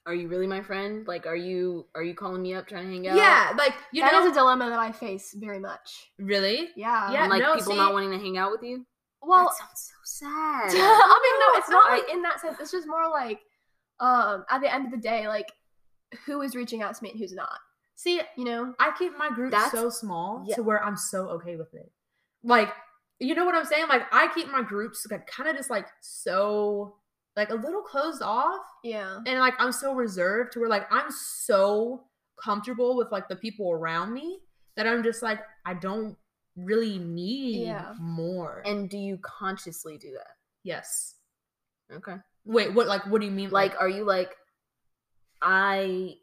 [0.07, 1.07] Are you really my friend?
[1.07, 3.17] Like, are you are you calling me up trying to hang out?
[3.17, 6.11] Yeah, like you That is know, a dilemma that I face very much.
[6.19, 6.71] really.
[6.75, 7.13] Yeah.
[7.13, 8.87] Yeah, And like no, people see- not wanting to hang out with you.
[9.23, 10.71] Well, that sounds so sad.
[10.75, 12.57] I mean, no, it's not like in that sense.
[12.61, 13.41] It's just more like,
[14.01, 15.51] um, at the end of the day, like,
[16.27, 17.59] who is reaching out to me and who's not.
[17.97, 18.75] See, You know?
[18.81, 20.57] I keep my group That's- so small yeah.
[20.57, 21.93] to where I'm so okay with it.
[22.43, 22.73] Like,
[23.19, 23.87] you know what I'm saying?
[23.89, 26.97] Like, I keep my groups like kind of just like so
[27.37, 29.19] like a little closed off, Yeah.
[29.27, 32.05] and like I'm so reserved to where like I'm so
[32.43, 34.41] comfortable with like the people around me
[34.77, 36.17] that I'm just like I don't
[36.57, 37.95] really need Yeah.
[37.99, 38.63] more.
[38.67, 40.37] And do you consciously do that?
[40.63, 41.15] yes.
[41.93, 42.17] Okay.
[42.45, 42.87] Wait, what?
[42.87, 43.51] Like, what do you mean?
[43.51, 44.37] Like, are you like,
[45.43, 46.15] I,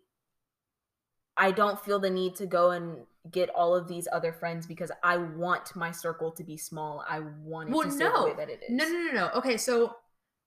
[1.35, 4.91] I don't feel the need to go and get all of these other friends because
[5.03, 7.03] I want my circle to be small.
[7.07, 8.25] I want it Well, to stay the no.
[8.25, 8.69] way that it is.
[8.69, 9.29] No, no, no, no.
[9.35, 9.95] Okay, so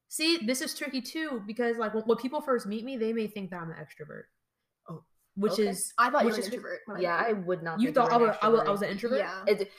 [0.09, 3.27] see, this is tricky too because like when, when people first meet me, they may
[3.27, 4.25] think that I'm an extrovert.
[5.37, 5.69] Which Okay.
[5.69, 6.81] is I thought you were an introvert.
[6.89, 7.81] I Yeah, I would not.
[7.81, 9.19] you thought I was, I was I was an introvert.
[9.19, 9.43] Yeah.
[9.47, 9.71] It,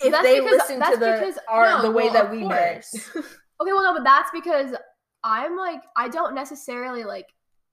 [0.00, 2.30] if That's they because- listen that's to the because- our, No, the way well, that
[2.30, 4.74] we met, Okay, well, no, but that's because
[5.22, 7.28] I'm like, I don't necessarily like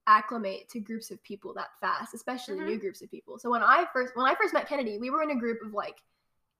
[0.07, 2.65] acclimate to groups of people that fast, especially Mhm.
[2.65, 3.39] new groups of people.
[3.39, 5.73] So when I first when I first met Kennedy, we were in a group of
[5.73, 6.01] like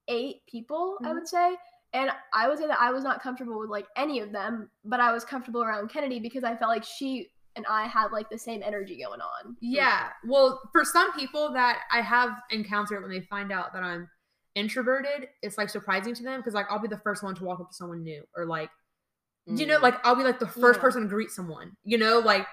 [0.08, 1.14] eight people, I Mhm.
[1.14, 1.56] would say.
[1.94, 4.98] And I would say that I was not comfortable with like any of them, but
[5.00, 8.38] I was comfortable around Kennedy because I felt like she and I have like the
[8.38, 9.56] same energy going on.
[9.60, 10.08] Yeah.
[10.26, 14.08] Well, for some people that I have encountered when they find out that I'm
[14.54, 17.60] introverted, it's like surprising to them because like I'll be the first one to walk
[17.60, 18.70] up to someone new or like
[19.46, 19.82] you know Mm.
[19.82, 20.82] like I'll be like the first Yeah.
[20.82, 21.72] person to greet someone.
[21.84, 22.46] You know, like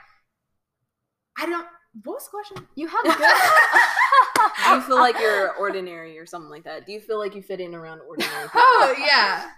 [1.38, 1.66] I don't.
[2.04, 2.68] What was the question?
[2.76, 3.16] You have good.
[3.18, 6.86] do you feel like you're ordinary or something like that?
[6.86, 8.32] Do you feel like you fit in around ordinary?
[8.44, 8.62] people?
[8.62, 9.50] Oh yeah,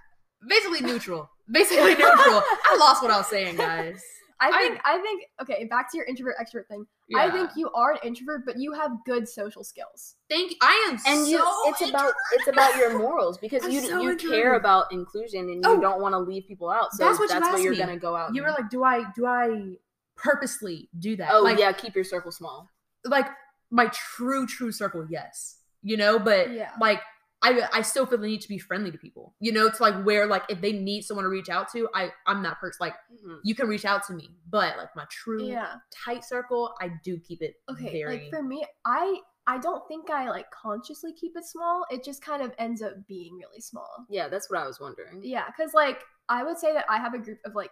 [0.47, 1.29] basically neutral.
[1.51, 2.41] Basically neutral.
[2.65, 4.01] I lost what I was saying, guys.
[4.41, 6.85] I I- think I think okay, back to your introvert extrovert thing.
[7.15, 10.15] I think you are an introvert, but you have good social skills.
[10.29, 10.51] Thank.
[10.51, 10.57] You.
[10.61, 10.97] I am.
[11.05, 14.29] and you so it's about it's about your morals because I'm you so you introverted.
[14.41, 15.79] care about inclusion and you Oh.
[15.79, 17.77] don't want to leave people out so That's that's what what, you asked you're me.
[17.79, 19.75] gonna go out You and- were like, do I do I
[20.17, 21.31] purposely do that?
[21.33, 22.69] oh like, yeah keep your circle small
[23.05, 23.27] like
[23.71, 26.71] my true true circle yes you know but Yeah.
[26.79, 27.01] like
[27.43, 30.03] i i still feel the need to be friendly to people you know to like
[30.03, 32.93] where like if they need someone to reach out to i i'm that person like
[33.13, 33.35] mm-hmm.
[33.43, 35.73] you can reach out to me but like my true Yeah.
[35.91, 37.91] tight circle i do keep it Okay.
[37.91, 41.85] very Like for me, I I don't think I like consciously keep it small.
[41.89, 44.05] It just kind of ends up being really small.
[44.09, 45.21] Yeah, that's what I was wondering.
[45.23, 47.71] Yeah, because like I would say that I have a group of like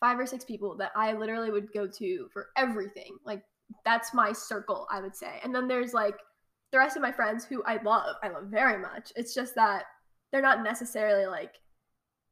[0.00, 3.16] five or six people that I literally would go to for everything.
[3.24, 3.42] Like
[3.84, 5.40] that's my circle, I would say.
[5.42, 6.16] And then there's like
[6.72, 9.12] the rest of my friends who I love, I love very much.
[9.16, 9.84] It's just that
[10.32, 11.54] they're not necessarily like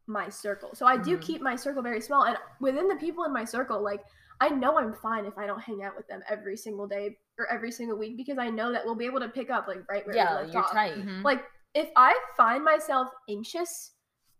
[0.06, 0.74] my circle.
[0.74, 1.22] So I do Mhm.
[1.22, 2.24] keep my circle very small.
[2.24, 4.04] And within the people in my circle, like
[4.40, 7.46] I know I'm fine if I don't hang out with them every single day or
[7.50, 10.04] every single week because I know that we'll be able to pick up like right
[10.06, 10.72] where we Yeah, left you're off.
[10.72, 10.94] tight.
[10.96, 11.22] Mhm.
[11.24, 11.44] Like
[11.74, 13.92] if I find myself anxious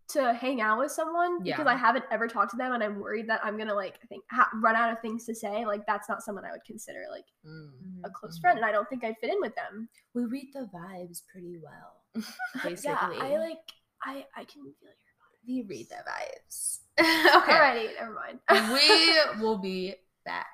[0.09, 3.27] to hang out with someone because I haven't ever talked to them and I'm worried
[3.29, 6.07] that I'm gonna like I think ha- run out of things to say, like that's
[6.07, 7.69] not someone I would consider like Mm.
[8.03, 9.89] a close friend, and I don't think I'd fit in with them.
[10.13, 12.03] we read the vibes pretty well.
[12.63, 13.57] Basically, Yeah, I like
[14.03, 15.47] I I can feel your vibes.
[15.47, 16.79] we read the vibes.
[16.99, 17.41] vibe.
[17.43, 18.39] okay, Alrighty, never mind.
[18.73, 20.45] we will be back.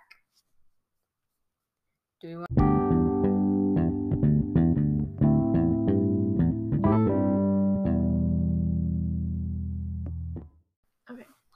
[2.22, 2.61] Do we want?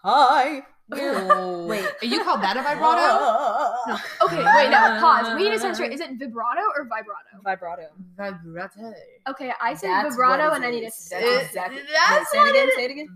[0.06, 0.62] Hi.
[0.88, 1.66] Whoa.
[1.66, 1.84] Wait.
[2.04, 3.74] you called that a vibrato?
[3.88, 3.98] No.
[4.26, 5.36] Okay, wait, no, pause.
[5.36, 5.92] We need to set straight.
[5.94, 7.42] Is it vibrato or vibrato?
[7.44, 7.88] Vibrato.
[8.18, 8.94] Vibrato.
[9.30, 11.82] Okay, I said That's vibrato and I need to say That's It- exactly.
[11.94, 12.68] that's say it again.
[12.68, 13.08] it Say it again.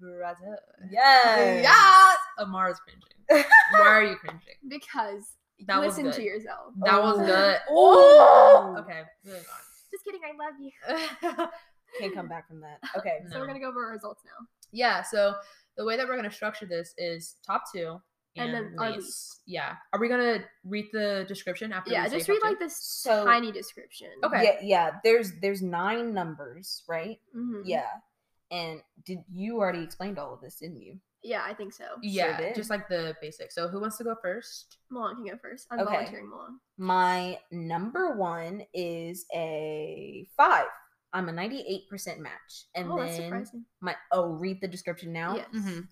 [0.00, 0.56] Vibrato.
[0.90, 1.62] Yes.
[1.64, 2.16] Yes.
[2.38, 3.46] Amara's cringing.
[3.72, 4.40] Why are you cringing?
[4.68, 5.32] because
[5.66, 6.14] That was listen good.
[6.14, 6.72] to yourself.
[6.84, 7.26] That was Oh.
[7.26, 7.58] good.
[7.70, 8.76] Oh.
[8.80, 9.42] Okay, moving
[9.90, 11.46] Just kidding, I love you.
[12.00, 12.78] Can't come back from that.
[12.96, 13.18] Okay.
[13.30, 14.46] So we're gonna go over our results now.
[14.72, 15.34] yeah, so
[15.76, 18.00] the way that we're gonna structure this is top two
[18.36, 18.96] And and, then least.
[18.96, 19.42] least.
[19.46, 19.76] Yeah.
[19.92, 21.90] Are we gonna read the description after?
[21.92, 22.64] Yeah, we say just read top like two?
[22.66, 24.10] this So- tiny description.
[24.24, 24.42] Okay.
[24.44, 24.90] Yeah, yeah.
[25.04, 27.20] There's there's nine numbers, right?
[27.36, 27.62] Mhm.
[27.64, 27.90] Yeah.
[28.50, 31.00] And did you already explained all of this, didn't you?
[31.24, 31.84] Yeah, I think so.
[32.02, 32.54] Yeah, did.
[32.56, 33.54] just like the basics.
[33.54, 34.78] So who wants to go first?
[34.90, 35.68] Milan can go first.
[35.70, 35.92] I'm Okay.
[35.92, 36.58] volunteering Milan.
[36.78, 40.66] My number one is a five.
[41.12, 42.66] I'm a 98% match.
[42.74, 43.64] And oh, that's then surprising.
[43.80, 45.36] my oh, read the description now.
[45.36, 45.48] Yes.
[45.54, 45.88] Mhm.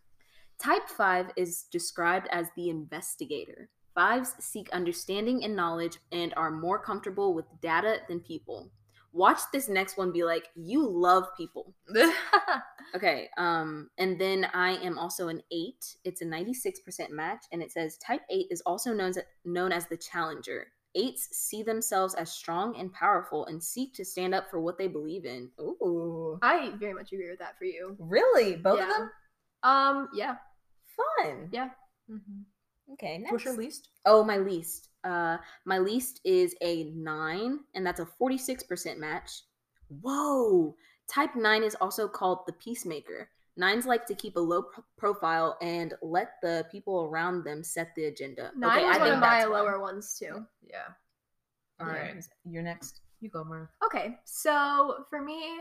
[0.59, 3.71] Type 5 is described as the investigator.
[3.95, 8.71] Fives seek understanding and knowledge and are more comfortable with data than people.
[9.13, 11.75] Watch this next one be like, you love people.
[12.95, 15.97] Okay, um, and then I am also an 8.
[16.05, 19.87] It's a 96% match, and it says type 8 is also known as, known as
[19.87, 20.73] the challenger.
[20.95, 24.89] Eights see themselves as strong and powerful and seek to stand up for what they
[24.89, 25.51] believe in.
[25.61, 26.39] Ooh.
[26.43, 27.97] I very much agree with that for you.
[27.99, 28.57] Really?
[28.57, 28.91] Both Yeah.
[28.91, 29.11] of them?
[29.63, 30.37] Um, yeah.
[30.97, 31.49] Fun.
[31.53, 31.71] Yeah.
[32.11, 32.93] Mm-hmm.
[32.95, 33.33] Okay, next.
[33.33, 33.91] What's your least?
[34.05, 34.89] Oh, my least.
[35.05, 39.31] Uh, my least is a nine, and that's a forty-six percent match.
[40.03, 40.75] Whoa!
[41.09, 43.31] Type nine is also called the peacemaker.
[43.61, 47.95] Nines like to keep a low pro- profile and let the people around them set
[47.95, 48.51] the agenda.
[48.57, 49.95] Nine okay, was I one think of my that's lower one.
[49.95, 50.47] ones too.
[50.67, 50.79] Yeah.
[51.79, 52.25] All Yeah, right.
[52.49, 53.03] you're next.
[53.21, 53.71] You go, Mar.
[53.85, 55.61] Okay, so for me,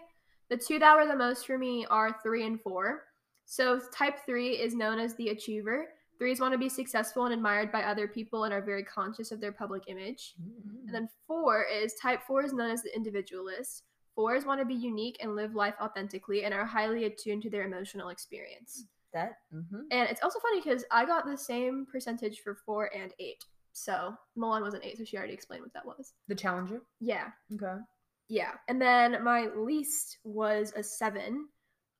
[0.50, 3.04] the two that were the most for me are three and four.
[3.46, 5.90] So type three is known as the achiever.
[6.18, 9.42] Threes want to be successful and admired by other people and are very conscious of
[9.42, 10.36] their public image.
[10.42, 10.86] Mm-hmm.
[10.88, 13.84] And then four is type four is known as the individualist.
[14.20, 17.64] Fours want to be unique and live life authentically and are highly attuned to their
[17.64, 18.84] emotional experience.
[19.14, 19.38] That.
[19.56, 19.84] Mm-hmm.
[19.92, 23.46] And it's also funny because I got the same percentage for four and eight.
[23.72, 26.12] So Milan was an eight, so she already explained what that was.
[26.28, 26.82] The challenger.
[27.00, 27.28] Yeah.
[27.54, 27.82] Okay.
[28.28, 28.52] Yeah.
[28.68, 31.48] And then my least was a seven.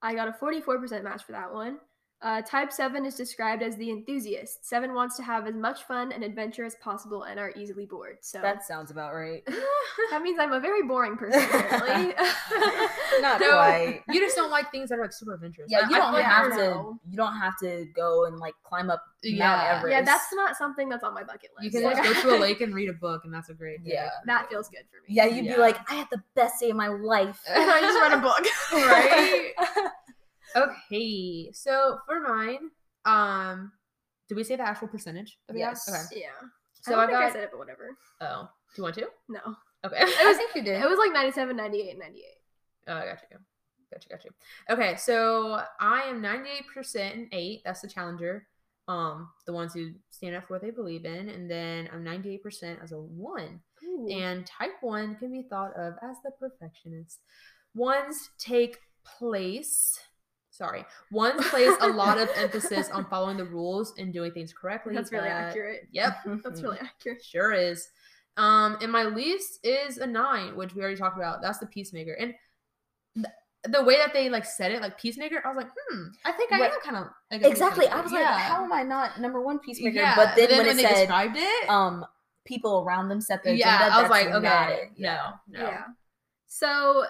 [0.02, 1.78] I got a 44% match for that one.
[2.22, 4.66] Uh, type 7 is described as the enthusiast.
[4.66, 8.18] 7 wants to have as much fun and adventure as possible and are easily bored.
[8.20, 9.42] So That sounds about right.
[10.10, 12.14] that means I'm a very boring person, apparently.
[13.22, 14.02] Not No, quite.
[14.10, 15.70] You just don't like things that are like super adventurous.
[15.70, 16.98] Yeah, Like, you don't have to.
[17.08, 19.46] You don't have to go and like climb up Yeah.
[19.56, 19.90] Mount Everest.
[19.92, 21.64] yeah, that's not something that's on my bucket list.
[21.64, 23.82] You can just go to a lake and read a book, and that's a great.
[23.82, 23.92] day.
[23.94, 24.10] Yeah.
[24.26, 25.14] that feels good for me.
[25.14, 25.54] Yeah, you'd Yeah.
[25.54, 27.40] be like, I had the best day of my life.
[27.48, 28.46] I just read a book.
[28.72, 29.52] Right?
[30.56, 32.70] Okay, so for mine,
[33.04, 33.72] um,
[34.28, 35.38] did we say the actual percentage?
[35.46, 35.70] that we got?
[35.70, 35.88] Yes.
[35.88, 36.20] Okay.
[36.20, 36.48] Yeah.
[36.82, 37.32] So I I think I got.
[37.32, 37.96] said it, but whatever.
[38.20, 39.06] oh, do you want to?
[39.28, 39.40] No.
[39.84, 39.96] Okay.
[39.98, 40.82] I, was, think you did.
[40.82, 42.24] It was like 97, 98, 98.
[42.88, 43.38] Oh, I got you.
[43.92, 44.30] Got you, got you.
[44.70, 47.62] Okay, so I am 98% and 8.
[47.64, 48.46] That's the challenger.
[48.88, 51.28] Um, the ones who stand up for what they believe in.
[51.28, 53.60] And then I'm 98% as a 1.
[54.12, 57.20] And type 1 can be thought of as the perfectionist.
[57.74, 59.98] Ones take place.
[60.60, 60.84] Sorry.
[61.10, 64.94] one plays a lot of emphasis on following the rules and doing things correctly.
[64.94, 65.88] That's really accurate.
[65.90, 66.18] Yep.
[66.44, 67.24] That's really accurate.
[67.24, 67.88] Sure is.
[68.36, 71.40] Um, and my least is a nine, which we already talked about.
[71.40, 72.12] That's the peacemaker.
[72.12, 72.34] And
[73.14, 73.26] th-
[73.64, 76.52] the way that they like said it, like peacemaker, I was like, hmm, I think
[76.52, 77.86] I am kind of like exactly.
[77.88, 79.96] I was like, how am I not number one peacemaker?
[79.96, 82.04] Yeah, But then, when, when it they said, described it, um,
[82.44, 83.94] people around them set the yeah, agenda.
[83.94, 85.00] I was like, okay, it.
[85.00, 85.60] no, no.
[85.66, 85.84] Yeah.
[86.46, 87.04] So,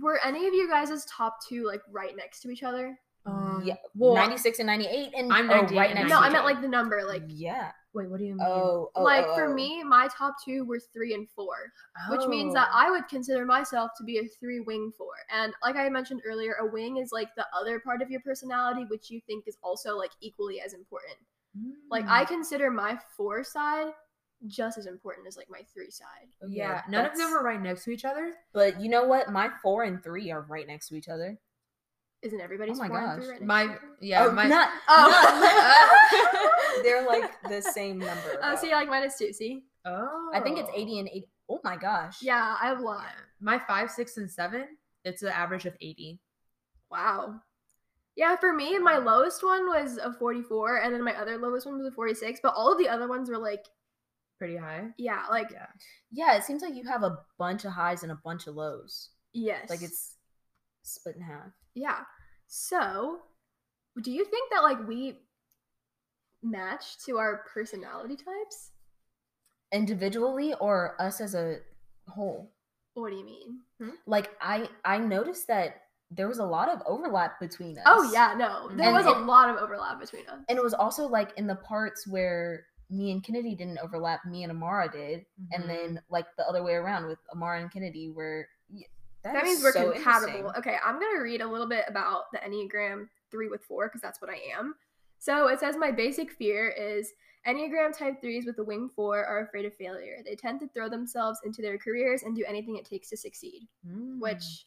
[0.00, 2.98] were any of you guys' top two like right next to each other?
[3.26, 6.44] Um, yeah, well, 96 and 98 and I'm oh, right next No, to I meant
[6.46, 7.02] like the number.
[7.06, 7.70] Like, yeah.
[7.92, 8.46] Wait, what do you mean?
[8.46, 11.54] Oh, oh, like oh, for me, my top two were three and four,
[12.08, 12.78] which means that Oh.
[12.78, 15.12] I would consider myself to be a three wing four.
[15.30, 18.86] And like I mentioned earlier, a wing is like the other part of your personality,
[18.88, 21.18] which you think is also like equally as important.
[21.90, 22.10] Like Mm.
[22.10, 23.92] I consider my four side
[24.46, 26.28] just as important as like my three side.
[26.42, 28.34] Okay, yeah, none of them are right next to each other.
[28.52, 29.30] But you know what?
[29.30, 31.38] My four and three are right next to each other.
[32.22, 33.24] Isn't everybody's Oh my four and gosh.
[33.26, 34.68] three right My to yeah, oh, my not.
[34.88, 36.10] Oh.
[36.74, 38.38] not- they're like the same number.
[38.42, 38.60] Oh, though.
[38.60, 38.88] see, like
[39.18, 39.32] two.
[39.32, 41.28] See, oh, I think it's 80 and 80.
[41.48, 42.18] Oh my gosh.
[42.22, 42.86] yeah, I have a Yeah.
[42.86, 43.06] lot.
[43.40, 44.64] My five, six, and seven.
[45.04, 46.20] It's an average of eighty.
[46.90, 47.40] Wow.
[48.16, 51.78] Yeah, for me, my lowest one was a 44, and then my other lowest one
[51.78, 52.40] was a 46.
[52.42, 53.64] But all of the other ones were like,
[54.40, 54.88] Pretty high.
[54.98, 55.66] yeah, like Yeah.
[56.10, 59.10] Yeah, it seems like you have a bunch of highs and a bunch of lows.
[59.34, 60.16] yes, Like it's
[60.82, 61.52] split in half.
[61.74, 62.00] yeah.
[62.48, 63.20] So,
[64.02, 65.18] do you think that like we
[66.42, 68.72] match to our personality types?
[69.72, 71.58] Individually or us as a
[72.08, 72.50] whole.
[72.94, 73.60] What do you mean?
[73.80, 73.90] Hmm?
[74.06, 78.08] Like I I noticed that there was a lot of overlap between oh, us.
[78.08, 80.40] Oh yeah, no, there And was a lot of overlap between us.
[80.48, 84.42] And it was also like in the parts where me and Kennedy didn't overlap, me
[84.42, 85.20] and Amara did.
[85.40, 85.46] Mhm.
[85.52, 88.82] And then like the other way around with Amara and Kennedy where y-
[89.22, 90.52] that that means we're so compatible.
[90.58, 94.20] Okay, I'm gonna read a little bit about the Enneagram 3 with 4 because that's
[94.20, 94.74] what I am.
[95.18, 97.12] So it says my basic fear is
[97.46, 100.18] Enneagram type 3s with a wing 4 are afraid of failure.
[100.24, 103.68] They tend to throw themselves into their careers and do anything it takes to succeed,
[103.86, 104.18] Mm.
[104.20, 104.66] which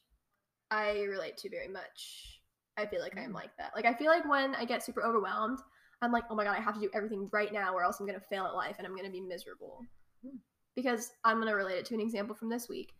[0.71, 2.41] I relate to very much.
[2.77, 3.35] I feel like I'm Mm.
[3.35, 3.75] like that.
[3.75, 5.59] Like I feel like when I get super overwhelmed,
[6.03, 8.05] I'm like, "Oh my god, I have to do everything right now or else I'm
[8.05, 9.85] going to fail at life and I'm going to be miserable."
[10.25, 10.37] Mm.
[10.75, 12.93] Because I'm going to relate it to an example from this week.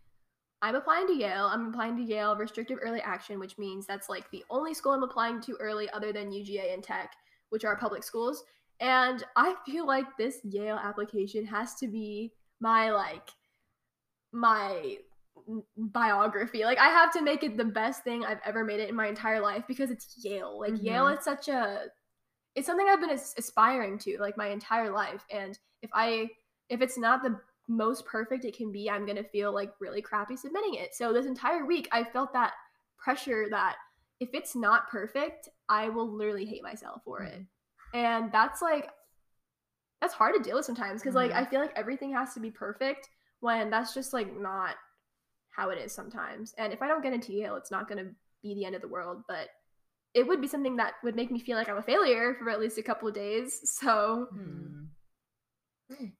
[0.62, 1.46] I'm applying to Yale.
[1.46, 5.02] I'm applying to Yale restrictive early action, which means that's like the only school I'm
[5.02, 7.12] applying to early other than UGA and Tech,
[7.50, 8.44] which are public schools.
[8.80, 13.28] And I feel like this Yale application has to be my like
[14.32, 14.96] my
[15.76, 16.64] biography.
[16.64, 19.06] Like I have to make it the best thing I've ever made it in my
[19.06, 20.58] entire life because it's Yale.
[20.58, 21.18] Like Yale Mhm.
[21.18, 21.90] is such a
[22.54, 26.30] it's something I've been as- aspiring to like my entire life and if I
[26.68, 27.38] if it's not the
[27.68, 30.94] most perfect it can be, I'm going to feel like really crappy submitting it.
[30.94, 32.52] So this entire week I felt that
[32.98, 33.76] pressure that
[34.20, 37.42] if it's not perfect, I will literally hate myself for it.
[37.94, 38.90] And that's like
[40.00, 41.36] that's hard to deal with sometimes because like Mhm.
[41.36, 43.08] I feel like everything has to be perfect
[43.40, 44.76] when that's just like not
[45.50, 46.52] how it is sometimes.
[46.58, 48.82] And if I don't get into Yale, it's not going to be the end of
[48.82, 49.48] the world, but
[50.14, 52.60] it would be something that would make me feel like I'm a failure for at
[52.60, 53.60] least a couple of days.
[53.64, 54.88] So, Mm.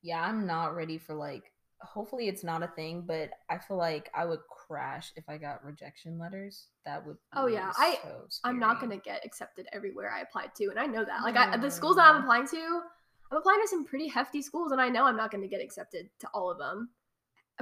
[0.03, 4.11] Yeah, I'm not ready for like hopefully it's not a thing, but I feel like
[4.15, 6.69] I would crash if I got rejection letters.
[6.87, 10.55] That would Oh, yeah, I- so I'm not going to get accepted everywhere I applied
[10.57, 11.23] to, and I know that.
[11.23, 12.81] Like I, the schools that I'm applying to,
[13.31, 15.61] I'm applying to some pretty hefty schools, and I know I'm not going to get
[15.63, 16.91] accepted to all of them.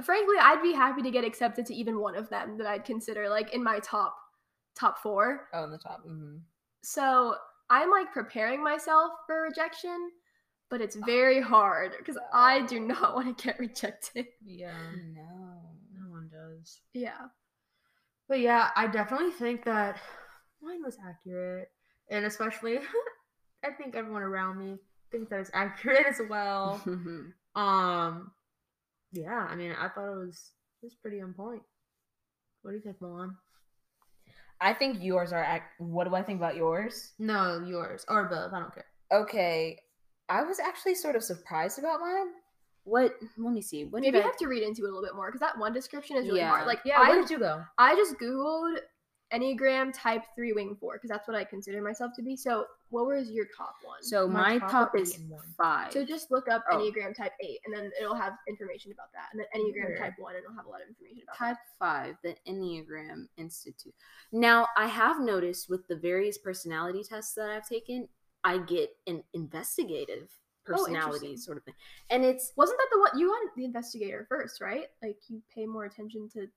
[0.03, 3.27] Frankly, I'd be happy to get accepted to even one of them that I'd consider
[3.29, 4.15] like in my top
[4.75, 5.47] top four.
[5.53, 6.03] Oh, in the top.
[6.03, 6.37] hmm
[6.81, 7.35] So
[7.69, 10.09] I'm like preparing myself for rejection,
[10.69, 14.27] but it's very hard because I do not want to get rejected.
[14.45, 14.73] Yeah,
[15.15, 15.61] No.
[15.93, 16.79] no one does.
[16.93, 17.27] Yeah.
[18.27, 19.97] But yeah, I definitely think that
[20.61, 21.69] mine was accurate,
[22.09, 22.79] and especially,
[23.65, 24.77] I think everyone around me
[25.11, 26.81] thinks that it's accurate as well.
[27.55, 28.31] Um,
[29.11, 30.51] yeah, I mean, I thought it was
[30.81, 31.61] it was pretty on point.
[32.61, 33.35] What do you think, Milan?
[34.61, 37.13] I think yours are ac- what do I think about yours?
[37.19, 38.53] No, yours or both.
[38.53, 38.85] I don't care.
[39.11, 39.79] Okay.
[40.29, 42.27] I was actually sort of surprised about mine.
[42.85, 43.85] What let me see.
[43.85, 45.39] What Maybe did you I have to read into it a little bit more because
[45.41, 46.49] that one description is really Yeah.
[46.49, 46.67] hard.
[46.67, 47.63] Like, Yeah, I, where did you go?
[47.77, 48.77] I just Googled
[49.33, 52.35] Enneagram type three wing four because that's what I consider myself to be.
[52.35, 54.01] So, what was your top one?
[54.03, 55.41] So My my, top top, is eight and one.
[55.57, 55.91] five.
[55.91, 56.77] So just look up Oh.
[56.77, 59.97] Enneagram type eight, and then it'll have information about that, and then Enneagram Sure.
[59.97, 63.93] type one, and it'll have a lot of information about Type five, the Enneagram Institute.
[64.31, 68.07] Now, I have noticed with the various personality tests that I've taken,
[68.43, 71.37] I get an investigative oh, personality interesting.
[71.37, 71.73] sort of thing.
[72.09, 72.51] And it's.
[72.55, 74.85] Wasn't that the one you got the investigator first, right?
[75.01, 76.47] Like you pay more attention to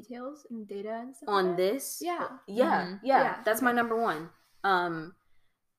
[0.00, 1.28] details and data and stuff.
[1.28, 1.56] on that?
[1.56, 2.00] this.
[2.02, 2.28] Yeah.
[2.46, 3.00] Yeah, Mhm.
[3.02, 3.22] yeah.
[3.22, 4.30] Yeah, that's my number one.
[4.62, 5.14] Um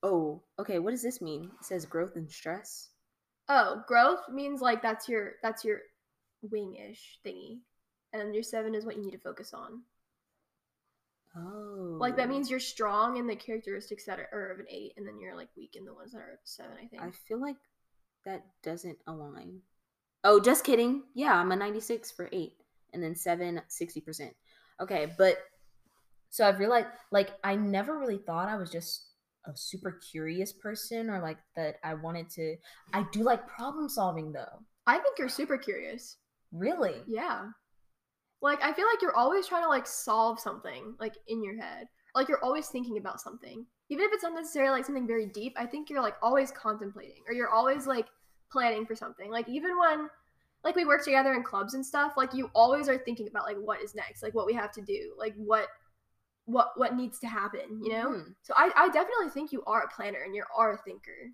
[0.03, 1.51] oh, okay, what does this mean?
[1.59, 2.89] It says growth and stress.
[3.49, 5.79] Oh, growth means like that's your that's your
[6.41, 7.59] wing-ish thingy,
[8.13, 9.81] and then your seven is what you need to focus on.
[11.37, 11.97] Oh.
[11.99, 15.05] Like that means you're strong in the characteristics that are, are of an eight, and
[15.07, 16.73] then you're like weak in the ones that are seven.
[16.81, 17.01] I think.
[17.03, 17.57] I feel like
[18.25, 19.59] that doesn't align.
[20.23, 21.03] Oh, just kidding.
[21.13, 22.53] Yeah, I'm a 96 for eight,
[22.95, 24.31] and then seven, 60%.
[24.81, 25.37] Okay, but
[26.31, 29.03] so I've realized, like, I never really thought I was just
[29.47, 32.55] a super curious person or like that I wanted to.
[32.93, 34.63] I do like problem solving though.
[34.87, 36.17] I think you're super curious.
[36.51, 36.95] Really?
[37.07, 37.45] Yeah.
[38.41, 41.87] Like I feel like you're always trying to like solve something like in your head.
[42.13, 43.65] Like you're always thinking about something.
[43.89, 47.23] Even if it's not necessarily like something very deep, I think you're like always contemplating
[47.27, 48.07] or you're always like
[48.51, 49.29] planning for something.
[49.29, 50.09] Like even when
[50.65, 53.57] like we work together in clubs and stuff, like you always are thinking about like
[53.57, 55.67] what is next, like what we have to do, like what
[56.45, 58.09] what what needs to happen, you know?
[58.09, 58.35] Mhm.
[58.43, 61.31] So I, I definitely think you are a planner and you are a thinker.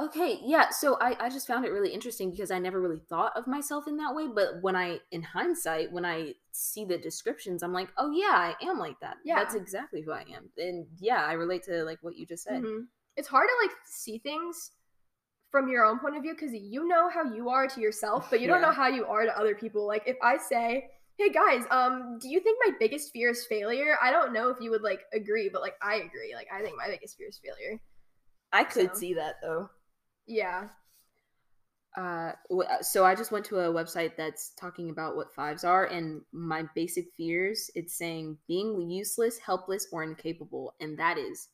[0.00, 0.70] Okay, yeah.
[0.70, 3.86] So I, I just found it really interesting because I never really thought of myself
[3.86, 4.26] in that way.
[4.26, 8.54] But when I, in hindsight, when I see the descriptions, I'm like, oh yeah, I
[8.66, 9.18] am like that.
[9.22, 9.36] Yeah.
[9.36, 10.48] That's exactly who I am.
[10.56, 12.62] And yeah, I relate to like what you just said.
[12.62, 12.86] Mhm.
[13.16, 14.70] It's hard to like see things
[15.52, 18.40] from your own point of view because you know how you are to yourself, but
[18.40, 18.68] you don't Yeah.
[18.68, 19.86] know how you are to other people.
[19.86, 23.96] Like if I say, "Hey guys, um, do you think my biggest fear is failure?"
[24.02, 26.34] I don't know if you would like agree, but like I agree.
[26.34, 27.78] Like I think my biggest fear is failure.
[28.52, 29.68] I could So- see that though.
[30.26, 30.70] Yeah.
[31.94, 35.84] Uh, uh, so I just went to a website that's talking about what fives are,
[35.84, 37.70] and my basic fears.
[37.74, 41.50] It's saying being useless, helpless, or incapable, and that is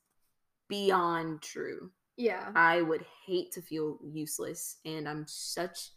[0.68, 1.90] beyond true.
[2.18, 2.50] Yeah.
[2.54, 5.90] I would hate to feel useless and I'm such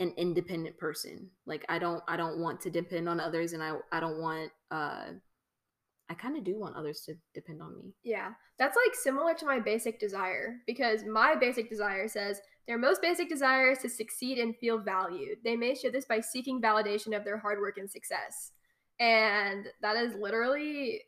[0.00, 1.30] an independent person.
[1.46, 4.50] Like I don't I don't want to depend on others and I I don't want
[4.70, 5.04] uh
[6.10, 7.92] I kind of do want others to depend on me.
[8.02, 13.02] Yeah, that's like similar to my basic desire because my basic desire says their most
[13.02, 15.38] basic desire is to succeed and feel valued.
[15.44, 18.52] They may show this by seeking validation of their hard work and success.
[18.98, 21.02] And that is literally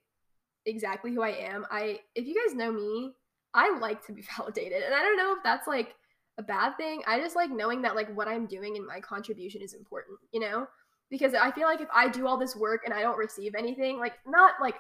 [0.67, 1.65] exactly who I am.
[1.71, 3.15] I if you guys know me,
[3.55, 4.83] I like to be validated.
[4.83, 5.95] And I don't know if that's like
[6.39, 7.03] a bad thing.
[7.07, 10.41] I just like knowing that like what I'm doing and my contribution is important, you
[10.41, 10.67] know?
[11.11, 13.99] Because I feel like if I do all this work and I don't receive anything,
[13.99, 14.77] like not like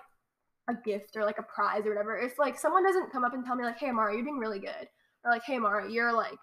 [0.68, 2.18] a gift or like a prize or whatever.
[2.18, 4.60] If like someone doesn't come up and tell me like, "Hey, Mara, you're doing really
[4.60, 4.88] good,"
[5.24, 6.38] or like, "Hey, Mara, you're like,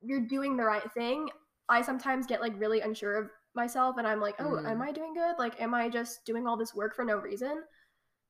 [0.00, 1.28] you're doing the right thing,"
[1.68, 4.70] I sometimes get like really unsure of myself, and I'm like, "Oh, Mm.
[4.70, 5.36] am I doing good?
[5.38, 7.64] Like, am I just doing all this work for no reason?"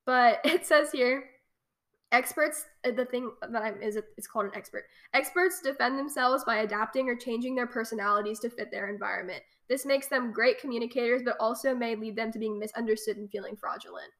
[0.05, 1.29] But it says here,
[2.11, 2.65] experts.
[2.85, 4.85] uh, The thing that I'm is it's called an expert.
[5.13, 9.43] Experts defend themselves by adapting or changing their personalities to fit their environment.
[9.67, 13.55] This makes them great communicators, but also may lead them to being misunderstood and feeling
[13.55, 14.11] fraudulent.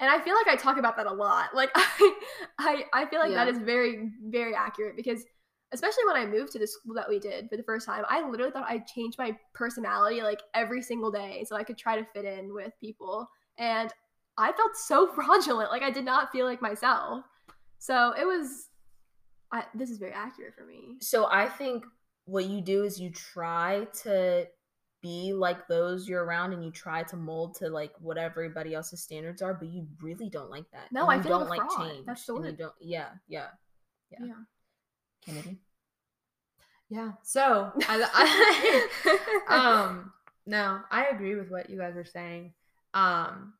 [0.00, 1.50] And I feel like I talk about that a lot.
[1.54, 2.14] Like I,
[2.58, 3.48] I, I feel like that Yeah.
[3.48, 5.24] is very, very accurate because,
[5.72, 8.26] especially when I moved to the school that we did for the first time, I
[8.28, 12.06] literally thought I'd change my personality like every single day so I could try to
[12.14, 13.28] fit in with people.
[13.58, 13.92] And
[14.38, 15.70] I felt so fraudulent.
[15.70, 17.24] Like I did not feel like myself.
[17.78, 18.68] So it was.
[19.54, 20.96] I, this is very accurate for me.
[21.00, 21.84] So I think
[22.24, 24.46] what you do is you try to
[25.02, 29.02] be like those you're around and you try to mold to like what everybody else's
[29.02, 30.90] standards are, but you really don't like that.
[30.92, 31.90] No, And I you feel don't like fraud.
[31.90, 32.06] change.
[32.06, 32.58] That's the and you word.
[32.58, 33.48] don't yeah, yeah.
[34.10, 34.18] Yeah.
[34.26, 34.34] Yeah.
[35.26, 35.58] Kennedy.
[36.88, 37.12] Yeah.
[37.22, 38.88] So I,
[39.48, 39.48] I
[39.88, 40.12] um
[40.46, 42.52] no, I agree with what you guys are saying.
[42.94, 43.52] Um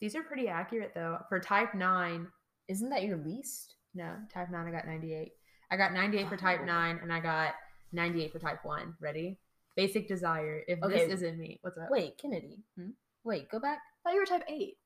[0.00, 1.18] these are pretty accurate though.
[1.28, 2.28] For type nine,
[2.68, 3.74] Isn't that your least?
[3.94, 5.32] no, type nine I got 98.
[5.70, 6.66] I got 98 for type Oh.
[6.66, 7.54] nine and I got
[7.92, 8.94] 98 for type one.
[9.00, 9.38] Ready?
[9.76, 10.62] Basic desire.
[10.68, 11.06] If Okay.
[11.06, 11.90] this isn't me, what's up?
[11.90, 12.62] Wait, Kennedy.
[12.76, 12.90] Hmm?
[13.24, 13.78] Wait, go back.
[13.78, 14.78] I thought you were type eight.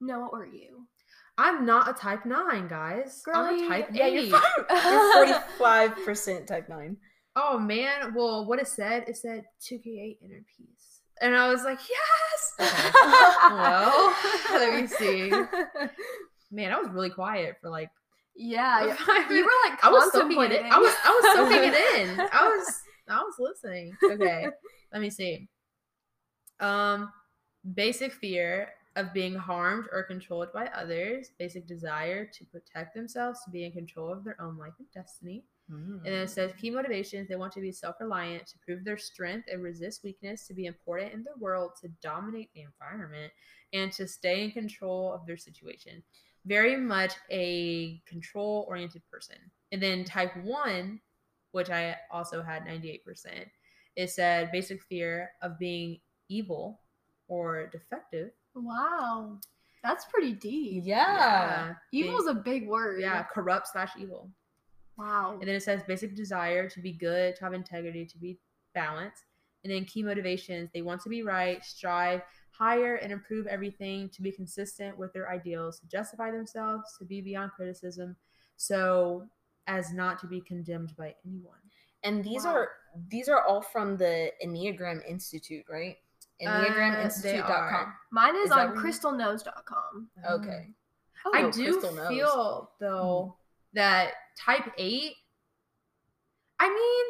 [0.00, 0.86] No, what were you?
[1.38, 3.22] I'm not a type nine, guys.
[3.32, 4.28] I'm a type yeah, eight.
[4.28, 5.42] you're fine.
[5.58, 6.96] five percent type nine.
[7.36, 8.12] oh man.
[8.14, 11.00] Well, what it said, it said 2K8 inner peace.
[11.20, 12.39] And I was like, yes.
[12.60, 12.90] Okay.
[13.50, 14.14] well,
[14.52, 15.30] let me see.
[16.52, 17.90] Man, I was really quiet for like
[18.34, 19.30] Yeah, yeah.
[19.30, 20.66] you were like I was soaking it in.
[20.66, 22.20] I was I was soaking it in.
[22.20, 22.74] I was
[23.08, 23.96] I was listening.
[24.02, 24.46] Okay.
[24.92, 25.48] Let me see.
[26.58, 27.10] Um
[27.74, 33.50] basic fear of being harmed or controlled by others, basic desire to protect themselves, to
[33.50, 35.44] be in control of their own life and destiny.
[35.70, 36.32] And then it hmm.
[36.32, 40.02] says key motivations they want to be self reliant, to prove their strength and resist
[40.02, 43.32] weakness, to be important in the world, to dominate the environment,
[43.72, 46.02] and to stay in control of their situation.
[46.46, 49.36] Very much a control oriented person.
[49.72, 51.00] And then type one,
[51.52, 53.00] which I also had 98%,
[53.96, 55.98] it said basic fear of being
[56.28, 56.80] evil
[57.28, 58.30] or defective.
[58.54, 59.38] Wow,
[59.82, 60.84] that's pretty deep.
[60.84, 61.74] yeah.
[61.92, 63.00] evil Evil's a big word.
[63.00, 64.30] yeah, corrupt slash evil.
[65.00, 65.32] Wow.
[65.40, 68.38] And then it says basic desire to be good, to have integrity, to be
[68.74, 69.24] balanced.
[69.64, 72.22] And then key motivations they want to be right, strive
[72.52, 77.20] higher, and improve everything, to be consistent with their ideals, to justify themselves, to be
[77.22, 78.14] beyond criticism,
[78.56, 79.26] so
[79.66, 81.56] as not to be condemned by anyone.
[82.02, 82.54] And these Wow.
[82.56, 82.68] are
[83.08, 85.96] these are all from the Enneagram Institute, right?
[86.44, 87.50] Uh, they EnneagramInstitute.com.
[87.50, 87.94] are.
[88.10, 90.10] Mine is, Is on where you- crystalknows.com.
[90.28, 90.74] Okay.
[91.32, 92.08] I Oh, do Crystal knows.
[92.08, 93.36] feel though
[93.74, 95.14] that type eight.
[96.58, 97.06] I mean,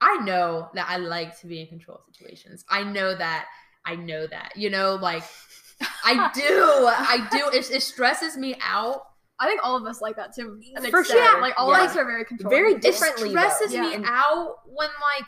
[0.00, 2.64] I know that I like to be in control of situations.
[2.68, 3.46] I know that.
[3.84, 4.52] I know that.
[4.56, 5.24] You know, like
[6.04, 6.42] I do.
[6.88, 7.48] I do.
[7.56, 9.02] It, it stresses me out.
[9.40, 10.60] I think all of us like that too.
[10.90, 11.40] For sure.
[11.40, 11.84] Like all Yeah.
[11.84, 12.52] of us are very controlled.
[12.52, 13.40] Very It Differently, though.
[13.40, 14.02] stresses me Yeah.
[14.04, 15.26] out when like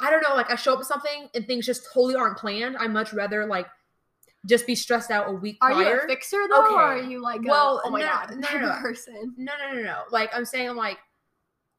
[0.00, 2.76] I don't know, like I show up with something and things just totally aren't planned.
[2.76, 3.66] I much rather like
[4.48, 7.44] just be stressed out a week Are you a fixer though, or are you like
[7.44, 8.80] a, oh my no, god, no, no, no.
[8.80, 9.34] person?
[9.36, 10.02] No, no, no, no.
[10.10, 10.98] Like I'm saying, like,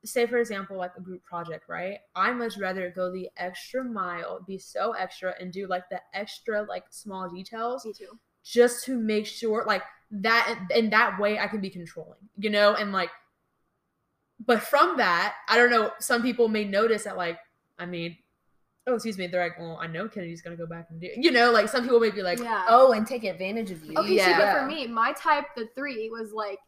[0.05, 1.97] say for example, like a group project, right?
[2.15, 6.61] I much rather go the extra mile, be so extra, and do like the extra
[6.63, 8.19] like small details Me too.
[8.43, 12.75] just to make sure, like that, in that way, I can be controlling, you know,
[12.75, 13.09] and like.
[14.45, 15.91] But from that, I don't know.
[15.99, 17.37] Some people may notice that, like,
[17.77, 18.15] I mean,
[18.89, 19.27] oh, excuse me.
[19.27, 21.83] They're like, well, I know Kennedy's gonna go back and do, you know, like some
[21.83, 22.65] people may be like, yeah.
[22.67, 23.93] Oh, and take advantage of you.
[23.97, 26.59] Okay, see, but for me, my type, the three, was like,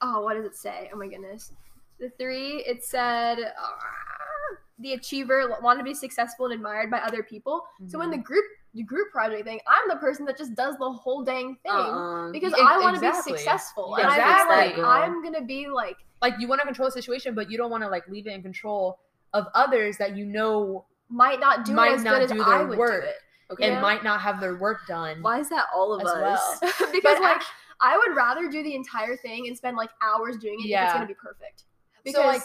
[0.00, 0.90] oh, what does it say?
[0.92, 1.52] Oh my goodness.
[2.00, 7.22] The three, it said, uh, the achiever wanted to be successful and admired by other
[7.22, 7.64] people.
[7.88, 8.44] So in the group,
[8.74, 12.30] the group project thing, I'm the person that just does the whole dang thing Uh-uh.
[12.30, 14.46] because Ex- I want to be successful, Yeah, and I exactly.
[14.46, 14.84] feel like Girl.
[14.86, 17.82] I'm gonna be like, like you want to control the situation, but you don't want
[17.82, 19.00] to like leave it in control
[19.32, 22.42] of others that you know might not do Might it as not good as do
[22.42, 23.02] I their would work.
[23.02, 23.14] do it.
[23.52, 23.64] okay.
[23.64, 23.80] and Yeah.
[23.80, 25.22] might not have their work done.
[25.22, 26.58] Why is that all of us?
[26.62, 26.72] well.
[26.92, 27.46] because But like act-
[27.80, 30.84] I would rather do the entire thing and spend like hours doing it if Yeah.
[30.84, 31.64] it's gonna be perfect.
[32.04, 32.42] Because So, like-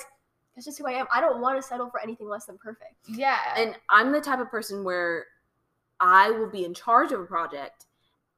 [0.55, 1.07] that's just who I am.
[1.11, 2.93] I don't want to settle for anything less than perfect.
[3.07, 5.25] yeah, And I'm the type of person where
[5.99, 7.85] I will be in charge of a project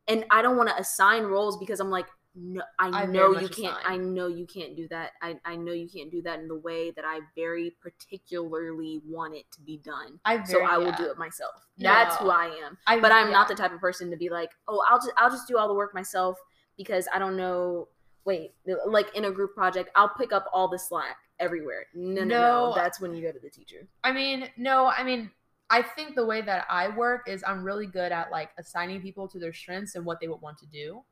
[0.07, 2.05] and I don't want to assign roles because I'm like,
[2.35, 3.77] no, I, I know you can't.
[3.85, 5.11] I know you can't do that.
[5.21, 9.35] I, I know you can't do that in the way that I very particularly want
[9.35, 10.19] it to be done.
[10.25, 10.97] I So very- I will yeah.
[10.97, 11.53] do it myself.
[11.77, 12.77] That's who I am.
[12.87, 13.33] I, But I'm yeah.
[13.33, 15.67] not the type of person to be like, oh, I'll just I'll just do all
[15.67, 16.37] the work myself
[16.77, 17.87] because I don't know.
[18.25, 18.53] Wait,
[18.87, 21.85] like in a group project, I'll pick up all the slack everywhere.
[21.93, 22.69] No, no, no.
[22.69, 22.73] No.
[22.75, 23.87] That's when you go to the teacher.
[24.03, 25.29] I mean, no, I mean,
[25.69, 29.27] I think the way that I work is I'm really good at like assigning people
[29.27, 31.03] to their strengths and what they would want to do.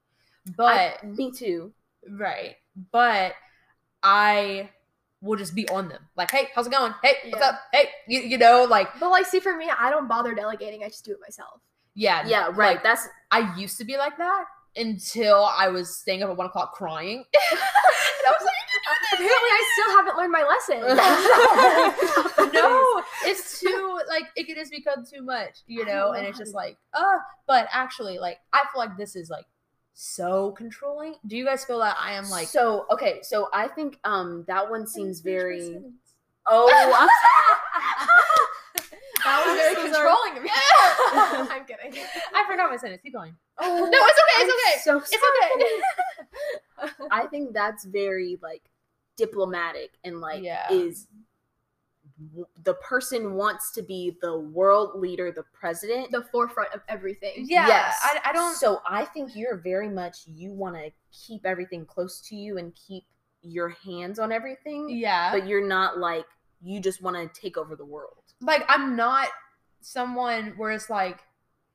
[0.58, 1.74] But I- me too.
[2.10, 2.56] right,
[2.92, 3.34] but
[4.02, 4.70] I
[5.22, 6.02] will just be on them.
[6.18, 6.94] Like, hey, how's it going?
[7.02, 7.60] Hey, what's up?
[7.72, 10.84] Hey, you, you know, like, But like, see, for me, I don't bother delegating.
[10.84, 11.62] I just do it myself.
[11.96, 12.76] yeah, Yeah, right.
[12.76, 16.48] like, That's I used to be like that until I was staying up at one
[16.48, 17.24] o'clock crying.
[17.52, 18.48] and I was
[19.14, 20.82] Apparently, I still haven't learned my lesson.
[22.54, 26.12] no, it's too like it just become too much, you know.
[26.14, 27.18] And it's just like, uh,
[27.48, 29.46] but actually, like I feel like this is like
[29.94, 31.16] so controlling.
[31.28, 33.20] Do you guys feel that I am like so okay.
[33.24, 35.80] So I think um that one seems very.
[36.46, 37.08] Oh, I'm
[39.24, 40.50] that was very So controlling of me.
[40.54, 41.48] Yeah.
[41.52, 41.94] I'm kidding.
[42.36, 43.02] I forgot my sentence.
[43.02, 43.34] Keep going.
[43.60, 44.40] oh, No, it's okay.
[44.40, 44.80] I'm It's okay.
[44.84, 45.14] So It's
[46.90, 47.08] okay.
[47.12, 48.62] I think that's very like
[49.16, 50.68] diplomatic and like Yeah.
[50.70, 51.13] is w-
[52.64, 56.12] the person wants to be the world leader, the president.
[56.12, 57.46] the forefront of everything.
[57.48, 58.00] Yeah, Yes.
[58.04, 58.56] I, I don't.
[58.56, 62.74] So I think you're very much you want to keep everything close to you and
[62.76, 63.04] keep
[63.42, 66.26] your hands on everything, yeah, but you're not like
[66.62, 68.24] you just want to take over the world.
[68.42, 69.28] like I'm not
[69.82, 71.20] someone where it's like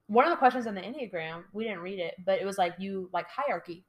[0.07, 2.75] one of the questions on the Enneagram, we didn't read it, but it was like
[2.79, 3.85] you like hierarchy.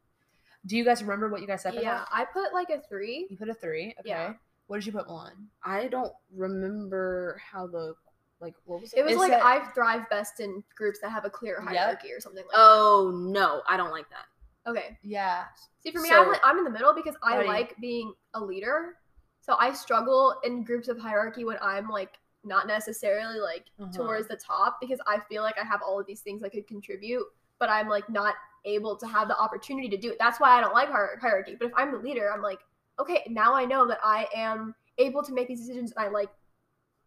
[0.65, 1.73] Do you guys remember what you guys said?
[1.75, 2.07] Yeah, that?
[2.11, 3.27] I put like a three.
[3.29, 3.95] You put a three.
[4.01, 4.09] Okay.
[4.09, 4.33] Yeah.
[4.70, 5.47] What did you put, Milan?
[5.63, 7.95] I don't remember how the
[8.39, 8.99] like what was it?
[8.99, 11.67] It was It's like that- I thrive best in groups that have a clear Yep.
[11.76, 14.26] hierarchy or something like Oh no, I don't like that.
[14.65, 14.70] that.
[14.72, 14.99] Okay.
[15.01, 15.45] Yeah.
[15.80, 17.51] See, for me, So- I'm, like, I'm in the middle because I How do you-
[17.51, 18.97] like being a leader.
[19.41, 23.91] So I struggle in groups of hierarchy when I'm like not necessarily like Uh-huh.
[23.91, 26.67] towards the top because I feel like I have all of these things I could
[26.67, 27.26] contribute,
[27.57, 30.20] but I'm like not able to have the opportunity to do it.
[30.20, 31.55] That's why I don't like hier- hierarchy.
[31.55, 32.59] But if I'm the leader, I'm like,
[32.99, 36.29] okay, now I know that I am able to make these decisions and I like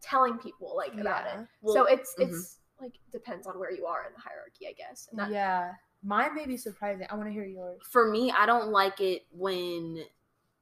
[0.01, 1.47] telling people like about it.
[1.65, 1.73] Yeah.
[1.73, 2.29] so it's mhm.
[2.29, 5.09] it's like depends on where you are in the hierarchy, I guess.
[5.11, 5.73] And that, yeah.
[6.05, 7.07] Mine may be surprising.
[7.09, 7.81] I want to hear yours.
[7.89, 10.05] For me, I don't like it when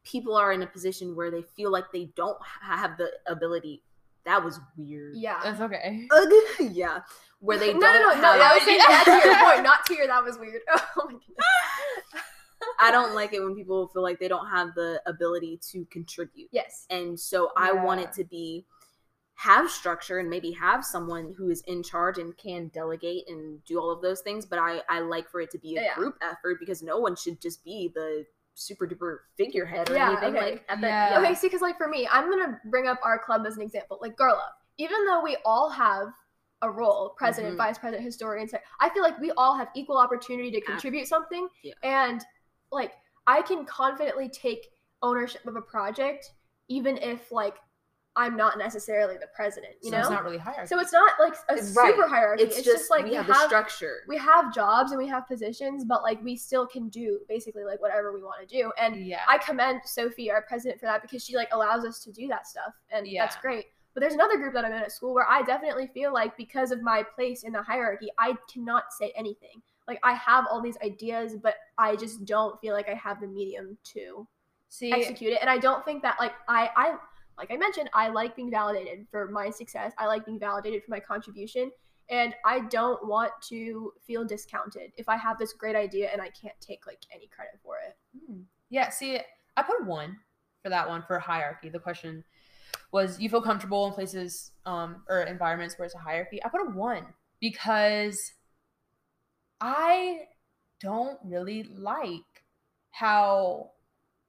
[0.05, 3.83] people are in a position where they feel like they don't have the ability.
[4.27, 5.17] That was weird.
[5.17, 5.41] yeah.
[5.43, 6.07] That's okay.
[6.61, 7.01] yeah,
[7.41, 8.39] where they no, don't no, no, have.
[8.39, 8.45] no.
[8.45, 10.07] I was saying that to your point, not to your.
[10.07, 10.61] That was weird.
[10.71, 12.25] Oh my goodness.
[12.81, 16.49] I don't like it when people feel like they don't have the ability to contribute.
[16.51, 16.87] Yes.
[16.91, 18.65] And so I want it to be
[19.35, 23.79] have structure and maybe have someone who is in charge and can delegate and do
[23.81, 24.45] all of those things.
[24.45, 25.95] But I, I like for it to be a Yeah.
[25.95, 30.37] group effort because no one should just be the super duper figurehead or Yeah, anything.
[30.37, 30.51] okay.
[30.53, 31.11] Like at the Yeah.
[31.13, 31.21] yeah.
[31.21, 33.99] Okay, see, because like for me, I'm gonna bring up our club as an example,
[34.03, 34.39] like Girl
[34.77, 36.09] Even though we all have
[36.63, 37.59] a role, president, Mhm.
[37.59, 41.49] vice president, historian, sec- I feel like we all have equal opportunity to contribute something,
[41.63, 41.73] Yeah.
[41.83, 42.23] and
[42.73, 42.93] like
[43.27, 44.69] I can confidently take
[45.03, 46.33] ownership of a project,
[46.69, 47.57] even if like
[48.17, 49.75] I'm not necessarily the president.
[49.83, 50.67] You so know, it's not really hierarchy.
[50.67, 51.65] so it's not like a Right.
[51.65, 52.43] super hierarchy.
[52.43, 53.99] It's, just, like we have the structure.
[54.09, 57.81] we have jobs and we have positions, but like we still can do basically like
[57.81, 58.73] whatever we want to do.
[58.79, 59.21] And yeah.
[59.29, 62.49] I commend Sophie, our president, for that because she like allows us to do that
[62.49, 63.23] stuff, and yeah.
[63.23, 63.67] that's great.
[63.95, 66.73] But there's another group that I'm in at school where I definitely feel like because
[66.73, 69.63] of my place in the hierarchy, I cannot say anything.
[69.91, 73.27] Like I have all these ideas, but I just don't feel like I have the
[73.27, 74.29] medium to
[74.69, 75.39] See, execute it.
[75.41, 76.97] And I don't think that like I I
[77.37, 79.93] like I mentioned, I like being validated for my success.
[79.99, 81.73] I like being validated for my contribution.
[82.09, 86.31] And I don't want to feel discounted if I have this great idea and I
[86.31, 87.97] can't take like any credit for it.
[88.17, 88.43] Hmm.
[88.69, 89.19] Yeah, see,
[89.57, 90.19] I put a one
[90.63, 91.69] for that one for hierarchy.
[91.69, 92.23] The question
[92.93, 96.41] was you feel comfortable in places um or environments where it's a hierarchy.
[96.45, 97.07] I put a one
[97.41, 98.35] because
[99.61, 100.23] I
[100.81, 102.45] don't really like
[102.91, 103.71] how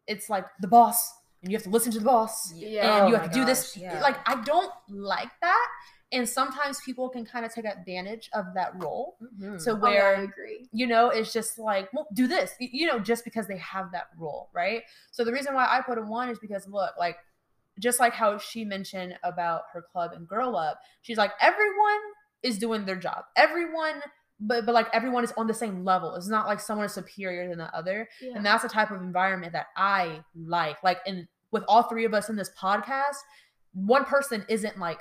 [0.08, 1.12] it's like the boss
[1.42, 2.82] and you have to listen to the boss Yeah.
[2.98, 3.76] and Oh you have to do this.
[3.78, 4.00] yeah.
[4.02, 5.68] Like I don't like that.
[6.14, 9.16] And sometimes people can kind of take advantage of that role.
[9.40, 9.60] Mhm.
[9.62, 10.68] So Oh, where I agree.
[10.74, 14.08] you know it's just like well do this you know just because they have that
[14.18, 17.18] role right so the reason why i put a one is because look like
[17.80, 22.02] just like how she mentioned about her club and girl up she's like everyone
[22.44, 24.02] is doing their job everyone
[24.42, 27.48] but but like everyone is on the same level it's not like someone is superior
[27.48, 28.34] than the other Yeah.
[28.36, 32.14] and that's the type of environment that i like like and with all three of
[32.14, 33.18] us in this podcast
[33.74, 35.00] one person isn't like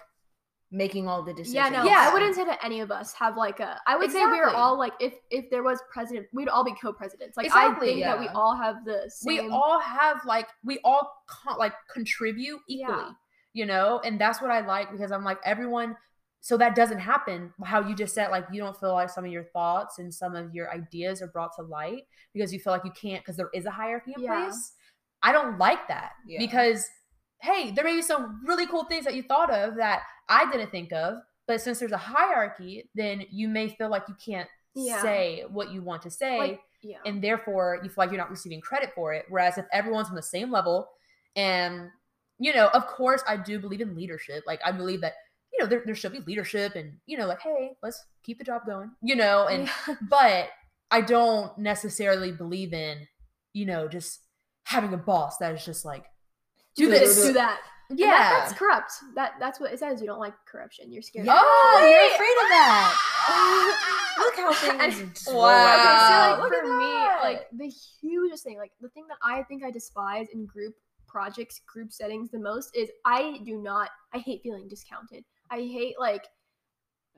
[0.72, 1.55] making all the decisions.
[1.57, 2.07] Yeah, no, Yeah.
[2.09, 3.80] I wouldn't say that any of us have like a.
[3.88, 6.72] I would say we are all like, if if there was president, we'd all be
[6.80, 7.36] co-presidents.
[7.36, 9.47] Like Exactly, I think that we all have the same.
[9.47, 13.11] we all have like we all co- like contribute equally Yeah.
[13.53, 15.97] you know and that's what i like because i'm like everyone
[16.43, 19.30] so that doesn't happen how you just said like you don't feel like some of
[19.30, 22.84] your thoughts and some of your ideas are brought to light because you feel like
[22.84, 24.45] you can't because there is a hierarchy in Yeah.
[24.45, 24.72] place
[25.22, 26.38] i don't like that Yeah.
[26.38, 26.88] because
[27.41, 30.70] hey there may be some really cool things that you thought of that i didn't
[30.70, 35.03] think of but since there's a hierarchy then you may feel like you can't Yeah.
[35.03, 36.97] say what you want to say like yeah.
[37.05, 39.26] and therefore you feel like you're not receiving credit for it.
[39.28, 40.88] Whereas if everyone's on the same level,
[41.36, 41.91] and
[42.38, 44.45] you know, of course, I do believe in leadership.
[44.47, 45.12] Like I believe that
[45.61, 48.45] you know there, there should be leadership, and you know, like hey, let's keep the
[48.45, 48.91] job going.
[49.03, 49.95] You know, and Yeah.
[50.11, 50.49] but
[50.91, 53.07] I don't necessarily believe in
[53.53, 54.21] you know just
[54.65, 56.05] having a boss that is just like
[56.77, 57.61] do do this, this, do that.
[57.91, 58.07] Yeah.
[58.07, 58.93] that- that's corrupt.
[59.17, 60.01] That that's what it says.
[60.01, 60.91] You don't like corruption.
[60.93, 61.27] You're scared.
[61.27, 64.17] Yeah, Oh, you're afraid of that.
[64.19, 65.01] Look how things.
[65.01, 65.75] And- Wow.
[65.75, 67.21] Okay, so like look for at me, that.
[67.23, 67.69] like the
[68.01, 70.75] hugest thing, like the thing that I think I despise in group
[71.09, 75.25] projects, group settings the most is I do not I hate feeling discounted.
[75.51, 76.26] I hate like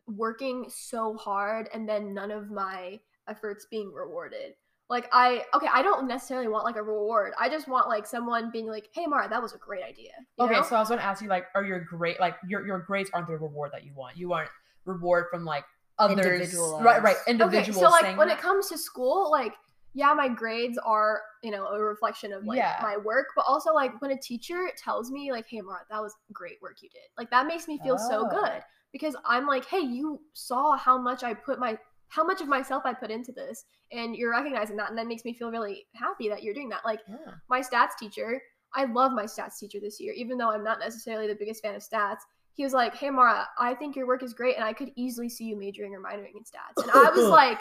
[0.07, 4.55] working so hard and then none of my efforts being rewarded.
[4.91, 7.33] Like I okay, I don't necessarily want like a reward.
[7.39, 10.45] I just want like someone being like, "Hey Mara, that was a great idea." You
[10.45, 10.63] Okay, know?
[10.63, 13.09] so I was going to ask you, like, are your great, like, your your grades
[13.15, 14.17] aren't the reward that you want?
[14.19, 14.49] You want
[14.85, 15.65] reward from like
[15.99, 17.03] others, right?
[17.03, 17.81] Right, Okay, individuals.
[17.81, 19.55] so like when it comes to school, like
[19.95, 22.77] yeah, my grades are you know a reflection of like Yeah.
[22.83, 26.15] my work, but also like when a teacher tells me like, "Hey, Mara, that was
[26.33, 28.29] great work you did," like that makes me feel so Oh.
[28.31, 28.63] good
[28.93, 31.79] because I'm like, "Hey, you saw how much I put my
[32.09, 35.25] how much of myself I put into this, and you're recognizing that, and that makes
[35.25, 37.33] me feel really happy that you're doing that." Like Yeah.
[37.49, 38.41] my stats teacher,
[38.75, 41.75] I love my stats teacher this year, even though I'm not necessarily the biggest fan
[41.75, 42.21] of stats.
[42.55, 45.29] He was like, "Hey Mara, I think your work is great, and I could easily
[45.29, 47.61] see you majoring or minoring in stats." And I was like,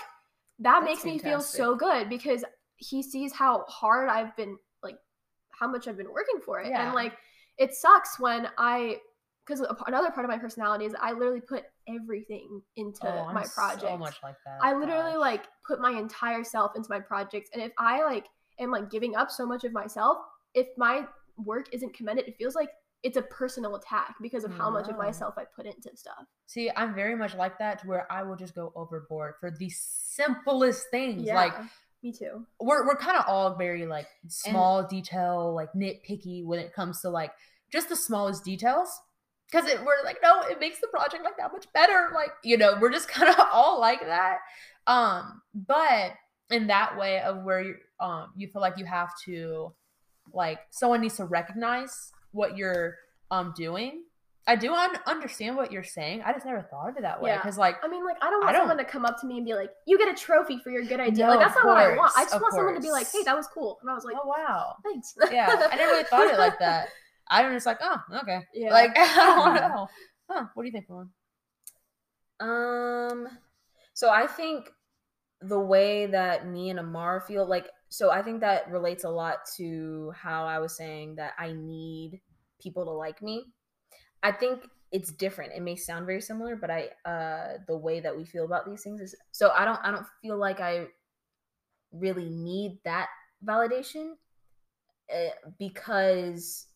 [0.62, 2.44] "That That's makes me feel so good because
[2.78, 4.98] he sees how hard I've been, like,
[5.52, 6.86] how much I've been working for it, Yeah.
[6.86, 7.14] and like,
[7.58, 9.02] it sucks when I."
[9.46, 13.44] Because another part of my personality is I literally put everything into Oh, I'm my
[13.44, 13.82] project.
[13.82, 14.60] So much like that.
[14.62, 15.20] I literally gosh.
[15.20, 17.50] like put my entire self into my projects.
[17.52, 18.28] And if I like
[18.60, 20.20] am like giving up so much of myself,
[20.54, 21.08] if my
[21.38, 22.70] work isn't commended, it feels like
[23.04, 26.26] it's a personal attack because of how much of myself I put into stuff.
[26.46, 29.70] See, I'm very much like that to where I will just go overboard for the
[29.70, 31.26] simplest things.
[31.28, 31.54] Like
[32.04, 32.46] me too.
[32.60, 37.10] we're we're kind of all very like small detail, like nitpicky when it comes to
[37.10, 37.32] like
[37.72, 39.00] just the smallest details.
[39.52, 42.12] Cause it, we're like, no, it makes the project like that much better.
[42.16, 44.38] Like, you know, we're just kind of all like that.
[44.88, 46.14] Um, but
[46.52, 49.74] in that way of where you um you feel like you have to
[50.34, 52.96] like someone needs to recognize what you're
[53.30, 54.04] um doing
[54.48, 56.24] I do un- understand what you're saying.
[56.26, 57.38] I just never thought of it that way Yeah.
[57.38, 59.28] because, like, I mean, like, I don't I want don't- someone to come up to
[59.28, 61.56] me and be like, "You get a trophy for your good idea." No, like, that's
[61.56, 62.12] of not what I want.
[62.18, 64.04] I just of want someone to be like, "Hey, that was cool," and I was
[64.04, 66.88] like, oh wow, "Thanks." yeah, I never really thought it like that.
[67.30, 68.72] I was just like, oh, okay, Yeah.
[68.74, 69.88] like I don't know.
[70.28, 70.46] Huh?
[70.56, 71.12] What do you think, Lauren?
[72.40, 73.28] Um,
[73.94, 74.70] so I think
[75.42, 79.40] the way that me and Amar feel like, so I think that relates a lot
[79.58, 82.22] to how I was saying that I need
[82.62, 83.48] people to like me.
[84.24, 84.64] I think
[84.94, 85.52] it's different.
[85.54, 88.82] It may sound very similar, but I, uh, the way that we feel about these
[88.82, 90.88] things is so I don't, I don't feel like I
[91.92, 93.10] really need that
[93.46, 94.14] validation
[95.14, 96.68] uh, because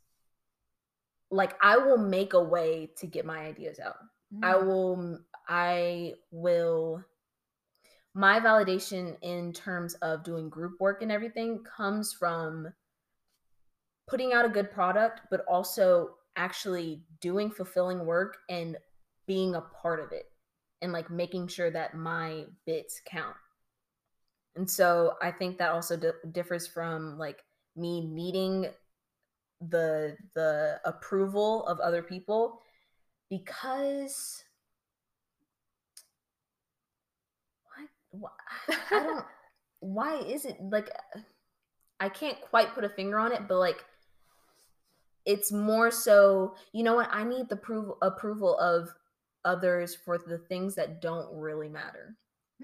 [1.32, 3.96] like I will make a way to get my ideas out.
[4.44, 4.66] I Mm.
[4.66, 7.06] will I will
[8.16, 12.68] my validation in terms of doing group work and everything comes from
[14.08, 18.78] putting out a good product but also actually doing fulfilling work and
[19.28, 20.26] being a part of it
[20.82, 23.36] and like making sure that my bits count.
[24.56, 27.44] And so I think that also di- differs from like
[27.76, 28.68] me needing
[29.62, 32.62] the the approval of other people
[33.30, 34.44] because
[37.64, 37.86] what why
[38.70, 39.26] I don't
[39.80, 40.90] why is it like
[42.00, 43.84] I can't quite put a finger on it but like
[45.26, 48.90] it's more so you know what I need the approval approval of
[49.44, 52.16] others for the things that don't really matter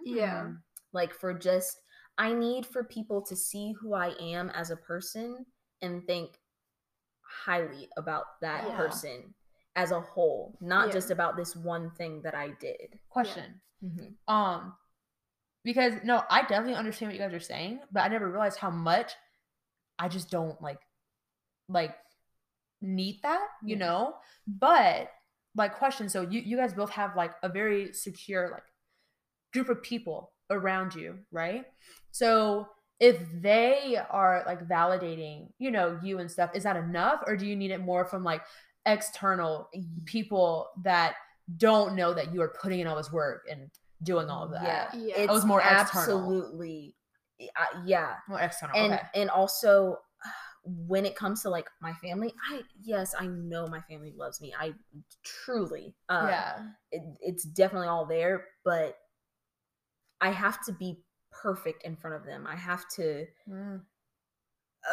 [0.03, 0.43] Yeah.
[0.43, 0.57] Mm.
[0.93, 1.77] like for just
[2.17, 5.45] I need for people to see who I am as a person
[5.81, 6.37] and think
[7.21, 8.77] highly about that Yeah.
[8.77, 9.33] person
[9.77, 10.93] as a whole, not Yeah.
[10.93, 12.99] just about this one thing that I did.
[13.09, 13.61] Question.
[13.81, 14.17] Mhm.
[14.27, 14.75] Um,
[15.63, 18.69] because no, I definitely understand what you guys are saying, but I never realized how
[18.71, 19.13] much
[19.99, 20.79] I just don't like,
[21.69, 21.95] like,
[22.81, 23.85] need that, you Yeah.
[23.85, 24.15] know.
[24.47, 25.11] But
[25.55, 26.09] like, question.
[26.09, 28.63] So you you guys both have like a very secure like
[29.53, 31.65] group of people around you, right?
[32.11, 37.35] So if they are like validating, you know, you and stuff, is that enough, or
[37.35, 38.41] do you need it more from like
[38.85, 40.05] external mm-hmm.
[40.05, 41.15] people that
[41.57, 43.69] don't know that you are putting in all this work and
[44.03, 44.63] doing all of that?
[44.63, 45.13] Yeah, Yeah.
[45.17, 45.81] it's I was more external.
[45.81, 46.95] absolutely,
[47.41, 48.75] uh, yeah, More external.
[48.77, 49.03] and okay.
[49.15, 49.97] and also
[50.63, 54.53] when it comes to like my family, I yes, I know my family loves me.
[54.59, 54.73] I
[55.23, 56.59] truly, uh, yeah.
[56.91, 58.97] it, it's definitely all there, but
[60.19, 62.45] I have to be perfect in front of them.
[62.47, 63.81] I have to Mm.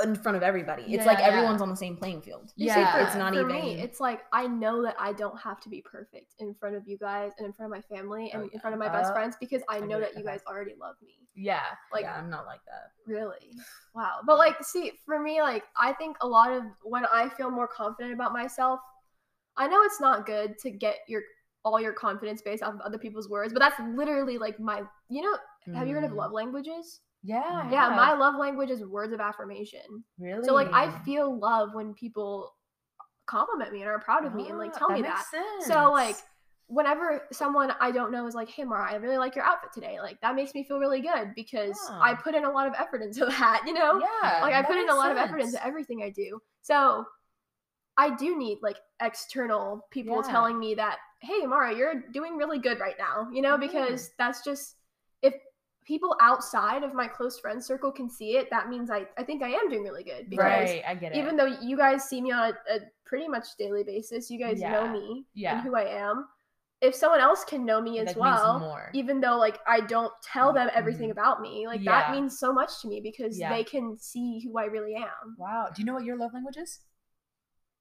[0.04, 0.82] In front of everybody.
[0.82, 1.34] It's Yeah, like yeah, yeah.
[1.34, 2.52] everyone's on the same playing field.
[2.56, 2.92] You Yeah.
[2.92, 3.80] for, It's not for even- me.
[3.80, 6.98] It's like I know that I don't have to be perfect in front of you
[6.98, 9.14] guys and in front of my family and Oh, in front of my best Uh,
[9.14, 10.32] friends because I I know get that you Okay.
[10.36, 11.26] guys already love me.
[11.34, 11.64] Yeah.
[11.92, 12.92] Like yeah, I'm not like that.
[13.06, 13.52] really,
[13.94, 14.20] wow.
[14.26, 17.68] But like, see, for me, like I think a lot of when I feel more
[17.68, 18.80] confident about myself,
[19.56, 21.22] I know it's not good to get your
[21.64, 24.82] all your confidence based off of other people's words, but that's literally like my.
[25.08, 25.38] You know,
[25.74, 26.16] have you heard of Mm.
[26.16, 27.00] love languages?
[27.22, 27.62] Yeah.
[27.66, 30.04] I Yeah, my love language is words of affirmation.
[30.18, 30.46] really.
[30.46, 32.54] So like I feel love when people
[33.26, 35.64] compliment me and are proud of me and like Ah, tell me makes that.
[35.66, 36.16] So like
[36.66, 40.00] whenever someone I don't know is like, "Hey Mara, I really like your outfit today."
[40.00, 42.20] Like that makes me feel really good because I Ah.
[42.22, 44.00] put in a lot of effort into that, you know?
[44.00, 45.54] yeah, Like I that put in a makes lot of effort sense.
[45.54, 46.40] into everything I do.
[46.62, 47.04] So
[47.96, 50.30] I do need like external people Yeah.
[50.30, 53.60] telling me that, "Hey Mara, you're doing really good right now." You know, Mhm.
[53.60, 54.77] because that's just if
[55.88, 59.42] people outside of my close friend circle can see it, that means I I think
[59.42, 61.18] I am doing really good because Right, I get it.
[61.18, 64.60] even though you guys see me on a, a pretty much daily basis, you guys
[64.60, 65.52] know me Yeah.
[65.54, 66.26] and who I am.
[66.80, 68.90] If someone else can know me as That well, more.
[68.94, 71.12] even though like I don't tell them everything Mhm.
[71.12, 71.92] about me, like Yeah.
[72.02, 73.48] that means so much to me because Yeah.
[73.48, 75.34] they can see who I really am.
[75.38, 75.70] wow.
[75.74, 76.80] Do you know what your love language is?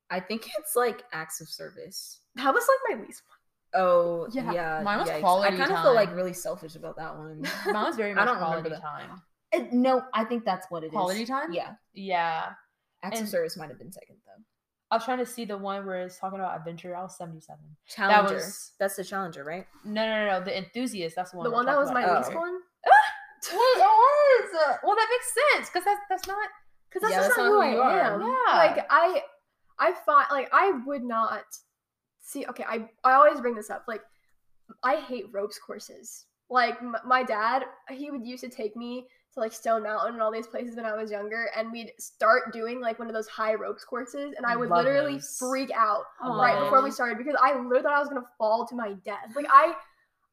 [0.09, 2.21] I think it's like acts of service.
[2.35, 3.36] That was like my least one.
[3.74, 5.20] Oh Yeah, yeah, mine was yikes.
[5.20, 7.41] quality I kind of feel like really selfish about that one.
[7.65, 8.82] Mine was very I much don't quality remember that.
[8.82, 9.22] time.
[9.53, 10.91] Uh, no, I think that's what it is.
[10.93, 11.51] Quality time?
[11.53, 12.49] Yeah, Yeah.
[13.03, 14.43] acts And- of service might have been second though.
[14.89, 16.95] I was trying to see the one where it's talking about adventure.
[16.95, 17.59] I was 77.
[17.88, 18.36] Challenger.
[18.36, 19.68] was- That's the challenger, right?
[19.84, 20.45] No, no, no, no.
[20.45, 21.15] The enthusiast.
[21.18, 21.43] That's the one.
[21.43, 22.39] the one that talking was my about least here.
[22.39, 22.53] one.
[23.51, 24.78] Wait, it was.
[24.84, 26.47] Well, that makes sense because that's that's not.
[26.89, 27.99] Because that's Yeah, that's not not who who I you are.
[28.15, 28.22] am.
[28.22, 28.57] Yeah.
[28.57, 29.24] Like I
[29.78, 31.43] I find like I would not
[32.28, 33.86] see okay, I I always bring this up.
[33.88, 34.01] Like
[34.84, 36.25] I hate ropes courses.
[36.49, 40.21] Like m- my dad, he would used to take me to like Stone Mountain and
[40.21, 43.28] all these places when I was younger, and we'd start doing like one of those
[43.28, 45.38] high ropes courses, and I would Love literally those.
[45.39, 48.28] freak out I love right before we started because I literally thought I was gonna
[48.38, 49.34] fall to my death.
[49.36, 49.73] Like I,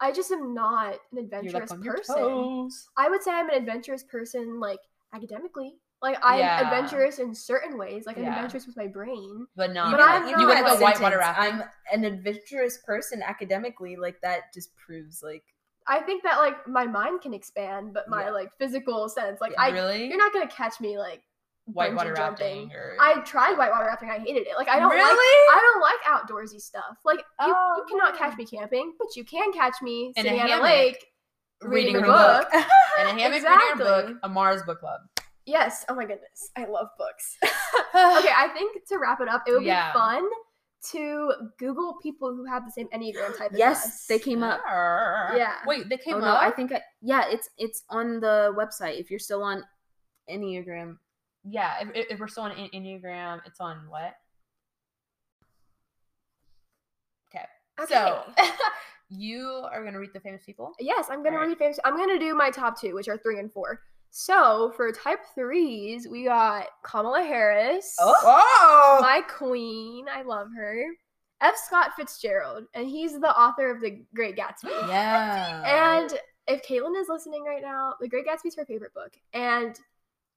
[0.01, 2.69] I just am not an adventurous like person.
[2.97, 4.81] I would say I'm an adventurous person, like
[5.13, 6.61] academically, Like I'm Yeah.
[6.61, 8.05] adventurous in certain ways.
[8.07, 8.35] Like I'm Yeah.
[8.35, 9.47] adventurous with my brain.
[9.57, 11.45] But no, But you, I'm you not- went to that the whitewater rafting.
[11.61, 13.97] I'm an adventurous person academically.
[13.97, 15.45] Like that just proves like
[15.87, 18.31] I think that like my mind can expand, but my Yeah.
[18.31, 21.23] like physical sense, like I, really you're not gonna catch me like
[21.67, 22.73] whitewater bungee rafting.
[22.75, 22.97] Or...
[23.01, 24.11] I tried whitewater rafting.
[24.11, 24.57] I hated it.
[24.59, 25.03] Like I don't really.
[25.03, 26.99] like I don't like outdoorsy stuff.
[27.05, 27.25] Like you,
[27.57, 28.29] Oh, you cannot yeah.
[28.29, 30.65] catch me camping, but you can catch me In a sitting at a hammock.
[30.65, 31.07] lake
[31.63, 32.51] reading, reading a a book.
[32.53, 32.65] book.
[32.99, 34.17] and a hammock reading a book.
[34.23, 35.01] A Mars book club.
[35.47, 35.85] Yes.
[35.89, 36.51] Oh my goodness.
[36.57, 37.37] I love books.
[37.45, 37.53] okay,
[37.95, 39.93] I think to wrap it up, it would Yeah.
[39.93, 40.25] be fun
[40.93, 44.07] to Google people who have the same Enneagram type as yes, us.
[44.07, 44.61] they came up.
[44.67, 45.55] Yeah.
[45.67, 46.25] Wait, they came Oh up.
[46.25, 49.01] no, I think I, yeah, it's it's on the website.
[49.01, 49.65] If you're still on
[50.31, 50.99] Enneagram,
[51.45, 51.75] yeah.
[51.95, 54.15] If, if- we're still on Enneagram, it's on what?
[57.35, 57.45] Okay.
[57.89, 58.23] So
[59.09, 60.73] you are gonna read the famous people.
[60.81, 61.49] Yes, I'm gonna Alright.
[61.51, 61.79] read famous.
[61.85, 63.81] I'm gonna do my top two, which are three and four.
[64.25, 68.99] So for type threes, we got Kamala Harris, Oh.
[69.01, 70.07] my queen.
[70.09, 70.85] I love her.
[71.41, 71.57] F.
[71.57, 74.71] Scott Fitzgerald, and he's the author of The Great Gatsby.
[74.89, 79.13] yeah, And if Caitlin is listening right now, The Great Gatsby is her favorite book,
[79.33, 79.77] and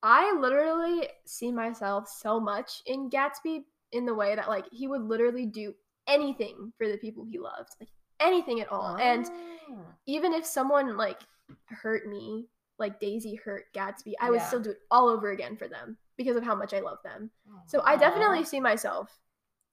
[0.01, 5.03] I literally see myself so much in Gatsby in the way that like he would
[5.03, 5.75] literally do
[6.07, 9.27] anything for the people he loved, like anything at all, and
[9.69, 9.85] Oh.
[10.07, 11.21] even if someone like
[11.65, 12.47] hurt me,
[12.79, 14.47] like Daisy hurt Gatsby, I would Yeah.
[14.47, 17.31] still do it all over again for them because of how much I love them.
[17.67, 19.09] So I definitely see myself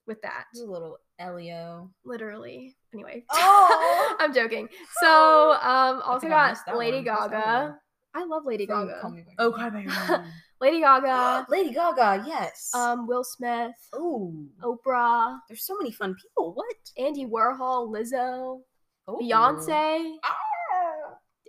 [0.07, 0.45] with that.
[0.53, 1.91] He's a little Elio.
[2.03, 2.75] Literally.
[2.93, 3.25] Anyway.
[3.31, 4.15] Oh.
[4.19, 4.67] I'm joking.
[5.01, 7.03] So um also got Lady one.
[7.05, 7.77] Gaga.
[8.13, 8.99] I love Lady From Gaga.
[9.01, 10.25] Call Me Oh, Your Call Me By Your
[10.61, 12.71] Lady Gaga, Lady Gaga, yes.
[12.73, 16.53] um, Will Smith, Ooh, Oprah, there's so many fun people.
[16.53, 16.75] What?
[16.97, 18.61] Andy Warhol, Lizzo,
[19.09, 19.19] Ooh.
[19.21, 20.15] Beyonce.
[20.23, 20.33] Ah.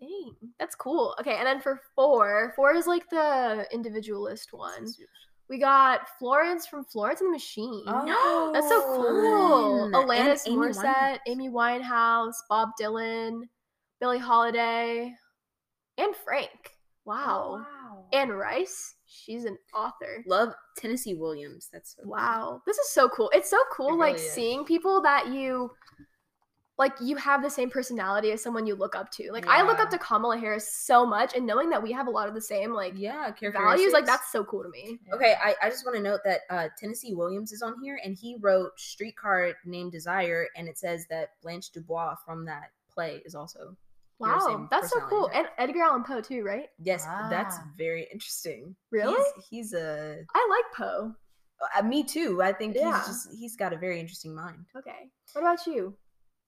[0.00, 1.14] Dang, that's cool.
[1.20, 4.86] Okay, and then for four, four is like the individualist one.
[5.48, 7.84] We got Florence from Florence and the Machine.
[7.86, 8.50] Oh.
[8.52, 9.90] That's so cool.
[9.92, 11.18] Alanis Amy Morissette, Winehouse.
[11.28, 13.42] Amy Winehouse, Bob Dylan,
[14.00, 15.14] Billie Holiday,
[15.98, 16.50] and Frank.
[17.04, 17.64] Wow.
[17.64, 18.04] Oh, wow.
[18.12, 18.96] Anne Rice.
[19.06, 20.24] She's an author.
[20.26, 21.68] Love Tennessee Williams.
[21.72, 22.12] That's so cool.
[22.12, 22.62] Wow.
[22.66, 23.30] This is so cool.
[23.32, 25.70] It's so cool It like really seeing people that you
[26.78, 29.30] like you have the same personality as someone you look up to.
[29.32, 32.10] Like I look up to Kamala Harris so much and knowing that we have a
[32.10, 34.98] lot of the same like Yeah, values, like that's so cool to me.
[35.14, 38.14] Okay, I, I just want to note that uh, Tennessee Williams is on here, and
[38.14, 43.34] he wrote Streetcar Named Desire, and it says that Blanche Dubois from that play is
[43.34, 43.74] also.
[44.20, 44.68] your Wow.
[44.70, 45.28] That's so cool.
[45.28, 45.50] personality.
[45.58, 46.68] And Edgar Allan Poe too, right?
[46.82, 47.64] Yes, that's Ah.
[47.76, 48.74] very interesting.
[48.90, 49.14] Really?
[49.36, 50.24] He's, he's a.
[50.34, 51.14] I like Poe.
[51.78, 52.42] Uh, me too.
[52.42, 52.98] I think Yeah.
[52.98, 54.66] he's just he's got a very interesting mind.
[54.76, 55.10] Okay.
[55.32, 55.94] What about you?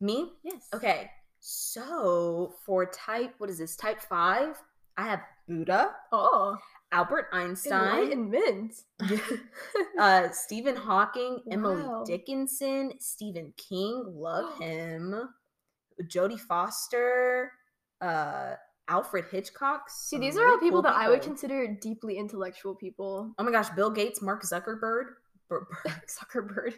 [0.01, 0.33] Me?
[0.43, 0.69] Yes.
[0.75, 1.11] Okay.
[1.41, 3.77] So for type, what is this?
[3.77, 4.61] Type five.
[4.97, 6.57] I have Buddha, Oh,
[6.91, 8.75] Albert Einstein, enlightenment.
[9.99, 12.03] uh, Stephen Hawking, Emily Wow.
[12.05, 15.15] Dickinson, Stephen King, love him.
[16.03, 17.53] Jodie Foster,
[18.01, 18.55] uh,
[18.89, 19.83] Alfred Hitchcock.
[19.89, 23.33] See, these are all people cool that I would consider deeply intellectual people.
[23.39, 25.05] Oh my gosh, Bill Gates, Mark Zuckerberg.
[26.09, 26.75] Zuckerberg.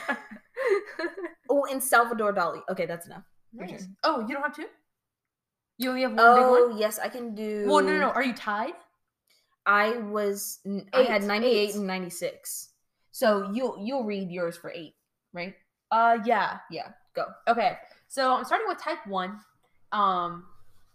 [1.50, 2.62] Oh, and Salvador Dali.
[2.70, 3.24] Okay, that's enough.
[3.52, 3.86] Nice.
[4.04, 4.66] Oh, you don't have two?
[5.76, 6.60] You only have one Oh, big one?
[6.72, 7.64] Oh, yes, I can do.
[7.66, 8.10] Well, no, no, no.
[8.10, 8.72] Are you tied?
[9.66, 10.60] I was.
[10.64, 11.74] n- I had Eight, ninety eight eight.
[11.74, 12.70] and ninety six.
[13.10, 14.94] So you'll you'll read yours for eight,
[15.34, 15.54] right?
[15.90, 16.58] Uh, yeah.
[16.70, 17.26] Yeah, go.
[17.46, 17.76] Okay.
[18.08, 19.38] So I'm starting with type one.
[19.92, 20.44] Um,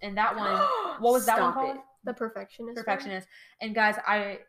[0.01, 0.51] and that one,
[0.99, 1.75] what was that one called?
[1.77, 1.81] it.
[2.03, 2.75] the perfectionist.
[2.77, 2.83] one?
[2.83, 3.27] Perfectionist.
[3.61, 4.39] And guys, I,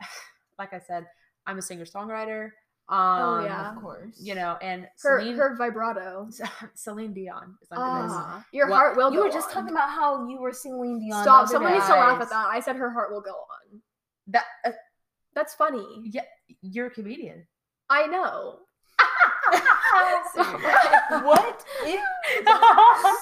[0.58, 1.06] like I said,
[1.46, 2.50] I'm a singer songwriter.
[2.90, 3.70] Um, Oh, yeah.
[3.76, 4.16] Of course.
[4.18, 6.28] You know, and Her Celine, her vibrato.
[6.74, 8.12] Celine Dion is under this.
[8.16, 9.12] Ah, your Well, heart will go on.
[9.12, 9.54] You go were just on.
[9.54, 11.22] talking about how you were Celine Dion.
[11.22, 11.42] Stop!
[11.44, 12.46] other Someone needs to laugh at that.
[12.50, 13.82] I said her heart will go on.
[14.28, 14.70] That, uh,
[15.34, 15.84] That's funny.
[16.04, 16.22] yeah,
[16.62, 17.46] you're a comedian.
[17.90, 18.60] I know.
[21.24, 21.64] what?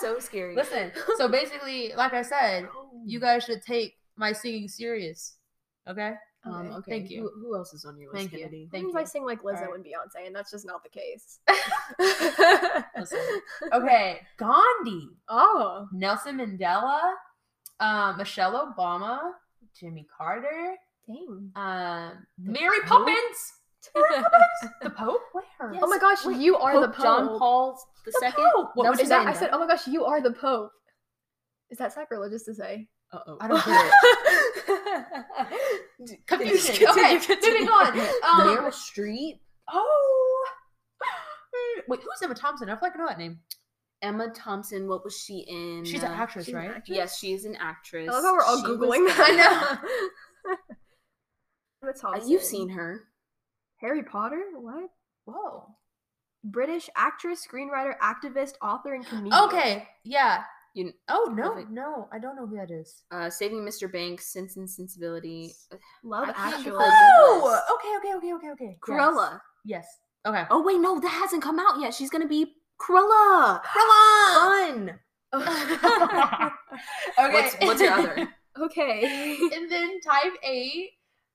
[0.01, 0.55] so scary.
[0.55, 2.69] Listen, so basically, like I said,
[3.05, 5.37] you guys should take my singing serious.
[5.89, 6.15] Okay?
[6.47, 7.23] Um, Okay, thank you.
[7.35, 8.21] Who, who else is on your list?
[8.21, 8.39] Thank you.
[8.39, 8.69] Kennedy?
[8.71, 9.07] Thank Sometimes I you.
[9.07, 9.75] sing like Lizzo Alright.
[9.75, 11.41] and Beyonce, and that's just not the case.
[13.73, 15.89] Okay, Gandhi, Oh.
[15.93, 17.01] Nelson Mandela,
[17.81, 19.19] um, Michelle Obama,
[19.79, 20.77] Jimmy Carter,
[21.07, 21.51] Dang.
[21.57, 23.07] um, Mary Pope?
[23.07, 23.53] Poppins,
[24.83, 25.21] the Pope.
[25.33, 25.73] Where?
[25.73, 25.83] Yes.
[25.85, 28.45] Oh my gosh, Wait, you are the Pope John Paul the The second.
[28.55, 28.71] Pope.
[28.75, 30.71] What That was was Is that, I said, oh my gosh, you are the Pope.
[31.71, 32.89] Is that sacrilegious to say?
[33.17, 33.37] Uh oh.
[33.41, 33.93] I don't get
[36.11, 36.27] it.
[36.27, 36.89] Confusion.
[36.89, 37.99] Okay, moving on.
[37.99, 39.39] Um, Meryl Streep,
[39.71, 40.45] Oh.
[41.89, 42.69] Wait, who's Emma Thompson?
[42.69, 43.39] I feel like I know that name.
[44.03, 44.89] Emma Thompson.
[44.89, 45.85] What was she in?
[45.85, 46.71] She's an uh, actress, she's an right?
[46.77, 46.97] actress?
[46.97, 48.09] Yes, she is an actress.
[48.11, 49.81] I love how we're all She googling was- that.
[52.01, 52.23] Thompson.
[52.23, 53.05] Uh, You've seen her.
[53.81, 54.43] Harry Potter?
[54.61, 54.91] What?
[55.25, 55.69] Whoa.
[56.45, 59.35] British actress, screenwriter, activist, author, and comedian.
[59.45, 59.89] Okay.
[60.05, 60.43] Yeah.
[60.77, 63.03] You Oh no, no, I don't know who that is.
[63.11, 63.91] uh, Saving Mr.
[63.91, 66.73] Banks, Sense and Sensibility, uh, Love Actually.
[66.77, 68.77] Oh, okay, okay, okay, okay, okay.
[68.77, 68.81] Yes.
[68.87, 69.41] Cruella.
[69.65, 69.87] Yes.
[70.27, 70.45] Okay.
[70.51, 71.95] Oh wait, no, that hasn't come out yet.
[71.95, 73.63] She's gonna be Cruella.
[73.65, 74.35] Cruella.
[74.37, 75.01] Fun.
[75.33, 76.49] okay.
[77.33, 78.29] What's what's your other?
[78.59, 79.39] Okay.
[79.55, 80.91] and then type eight.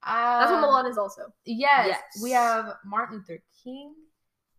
[0.05, 1.33] Um, That's what Milan is also.
[1.45, 2.01] Yes, Yes.
[2.21, 3.93] we have Martin Luther King.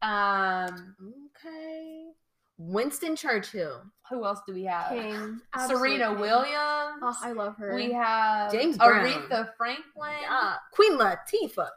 [0.02, 0.96] Um,
[1.36, 2.10] Okay.
[2.58, 3.82] Winston Churchill.
[4.10, 4.90] who else do we have?
[4.90, 5.40] King.
[5.66, 6.20] Serena Absolute.
[6.20, 7.00] Williams.
[7.02, 7.74] Oh, I love her.
[7.74, 9.04] We have James Brown.
[9.06, 10.12] Aretha Franklin.
[10.22, 10.54] Yeah.
[10.72, 11.68] Queen Latifah.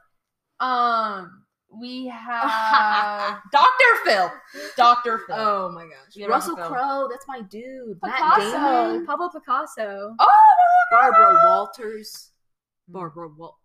[0.60, 1.44] Um,
[1.82, 3.96] we have Dr.
[4.06, 4.32] Phil.
[4.78, 5.18] Dr.
[5.28, 5.36] Phil.
[5.38, 6.14] Oh my gosh.
[6.14, 6.56] You don't Russell.
[6.56, 7.08] Crowe.
[7.10, 7.98] That's my dude.
[8.04, 8.52] Matt Picasso.
[8.52, 9.06] Damon.
[9.06, 10.16] Pablo Picasso.
[10.20, 10.38] Oh,
[10.92, 12.32] Barbara Walters.
[12.88, 13.58] Barbara Wal.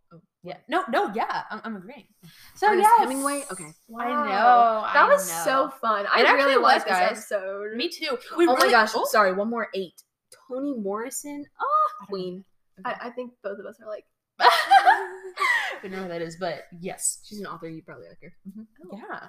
[0.44, 0.56] Oh, Yeah.
[0.68, 1.42] No, no, yeah.
[1.50, 2.06] I'm, I'm agreeing.
[2.54, 3.00] So Ernest yes.
[3.00, 3.44] Hemingway.
[3.52, 3.70] Okay.
[3.98, 4.82] I know.
[4.92, 5.42] That I was know.
[5.44, 6.06] so fun.
[6.10, 7.76] I It actually really was, liked this episode.
[7.76, 8.16] Me too.
[8.36, 8.92] We oh really- my gosh.
[8.94, 9.32] oh, Sorry.
[9.32, 10.02] One more eight.
[10.48, 11.44] Toni Morrison.
[11.60, 12.44] Oh, Queen.
[12.84, 14.04] I, I think both of us are like,
[14.40, 17.20] I don't know who that is, but yes.
[17.24, 17.68] She's an author.
[17.68, 18.32] You probably like her.
[18.48, 18.62] Mm-hmm.
[18.92, 18.96] Oh.
[18.96, 19.28] Yeah.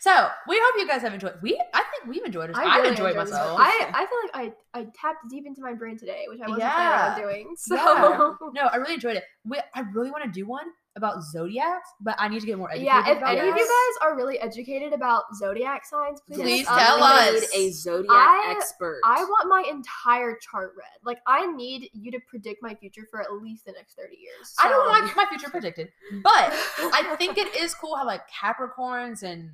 [0.00, 1.34] So we hope you guys have enjoyed.
[1.42, 2.56] We I think we've enjoyed it.
[2.56, 3.58] I I've really enjoyed enjoyed myself.
[3.60, 6.60] I, I feel like I, I tapped deep into my brain today, which I wasn't
[6.60, 6.74] Yeah.
[7.14, 7.54] planning on doing.
[7.56, 8.34] So Yeah.
[8.54, 9.24] no, I really enjoyed it.
[9.44, 10.66] We, I really want to do one
[10.96, 12.86] about zodiacs, but I need to get more educated.
[12.86, 16.66] yeah, if about any of you guys are really educated about zodiac signs, please, Please
[16.66, 17.04] let us tell know.
[17.04, 17.30] us.
[17.54, 19.00] We need a zodiac I- expert.
[19.04, 20.86] I want my entire chart read.
[21.04, 24.54] Like I need you to predict my future for at least the next 30 years.
[24.60, 25.88] I don't So- like my future predicted,
[26.24, 29.50] but I think it is cool how like Capricorns and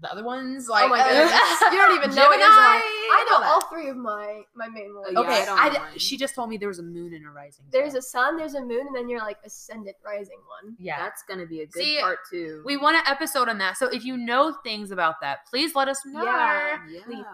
[0.00, 1.60] the other ones like oh my uh, goodness.
[1.72, 2.82] you don't even know what Gemini, yours.
[3.10, 5.08] I and all know all three of my my main ones.
[5.12, 7.14] Yeah, Okay, I don't I know d- she just told me there was a moon
[7.14, 7.64] and a rising.
[7.72, 10.76] There's so- a sun, there's a moon, and then you're like ascendant rising one.
[10.78, 10.98] yeah.
[10.98, 12.62] That's gonna be a good See, part too.
[12.64, 13.76] We want an episode on that.
[13.76, 16.22] So if you know things about that, please let us know.
[16.24, 16.78] Yeah.
[16.90, 17.00] yeah.
[17.04, 17.24] please.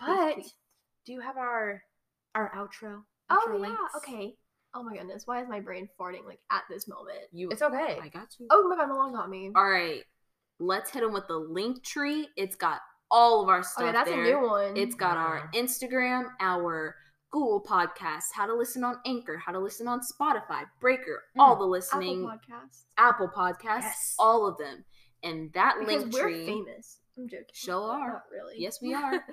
[0.00, 0.54] But Please.
[1.06, 1.82] do you have our
[2.34, 3.02] our outro?
[3.30, 4.34] Oh outro yeah, okay.
[4.74, 7.18] Oh my goodness, why is my brain farting like at this moment?
[7.32, 7.48] You.
[7.50, 7.98] It's okay.
[8.02, 8.46] I got you.
[8.50, 9.50] Oh my god, Milan got me.
[9.54, 10.02] All right.
[10.58, 12.28] Let's hit them with the link tree.
[12.36, 12.80] It's got
[13.10, 14.20] all of our oh, stuff Okay, that's there.
[14.22, 14.76] a new one.
[14.76, 16.96] It's got our Instagram, our
[17.30, 21.50] Google Podcasts, how to listen on Anchor, how to listen on Spotify, Breaker, mm, all
[21.56, 22.82] the Apple listening, Podcasts.
[22.96, 24.14] Apple, Podcasts, Yes.
[24.18, 24.84] all of them.
[25.22, 26.98] And that Because link we're tree, famous.
[27.18, 27.46] I'm joking.
[27.52, 28.08] Sure are.
[28.12, 28.54] Not really.
[28.58, 29.24] yes, we are.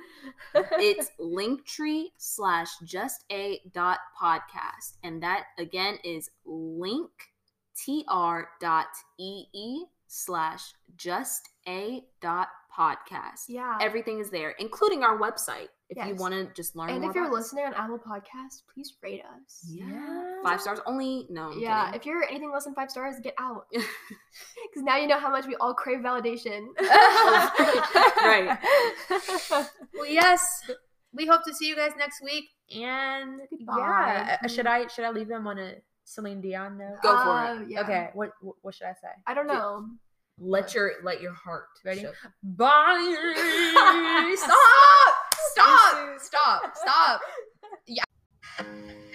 [0.53, 4.97] it's linktree slash just a dot podcast.
[5.03, 7.11] And that again is link
[7.75, 8.87] tr dot
[9.19, 10.61] ee slash
[10.97, 12.47] just a dot
[12.77, 13.45] podcast.
[13.47, 13.77] yeah.
[13.81, 15.67] Everything is there, including our website.
[15.87, 19.21] If you want to just learn and if you're listening on Apple Podcasts, please rate
[19.23, 19.63] us.
[19.69, 20.41] yeah.
[20.43, 21.27] Five stars only.
[21.29, 21.99] No, I'm yeah, kidding.
[21.99, 23.67] if you're anything less than five stars, get out.
[23.73, 26.65] Because now you know how much we all crave validation.
[26.81, 28.57] right.
[29.93, 30.43] well, yes.
[31.13, 32.45] We hope to see you guys next week.
[32.75, 33.75] And Goodbye.
[33.77, 35.75] yeah, uh, should I should I leave them on a
[36.05, 36.95] Celine Dion though?
[37.01, 37.49] Go for it.
[37.49, 37.81] Uh, yeah.
[37.81, 38.09] Okay.
[38.13, 39.09] What what what should I say?
[39.27, 39.87] I don't know.
[40.39, 42.01] Let your let your heart Ready?
[42.01, 42.11] show.
[42.43, 44.35] Bye.
[44.37, 45.15] stop!
[45.51, 46.19] Stop!
[46.19, 46.75] Stop!
[46.75, 47.21] Stop!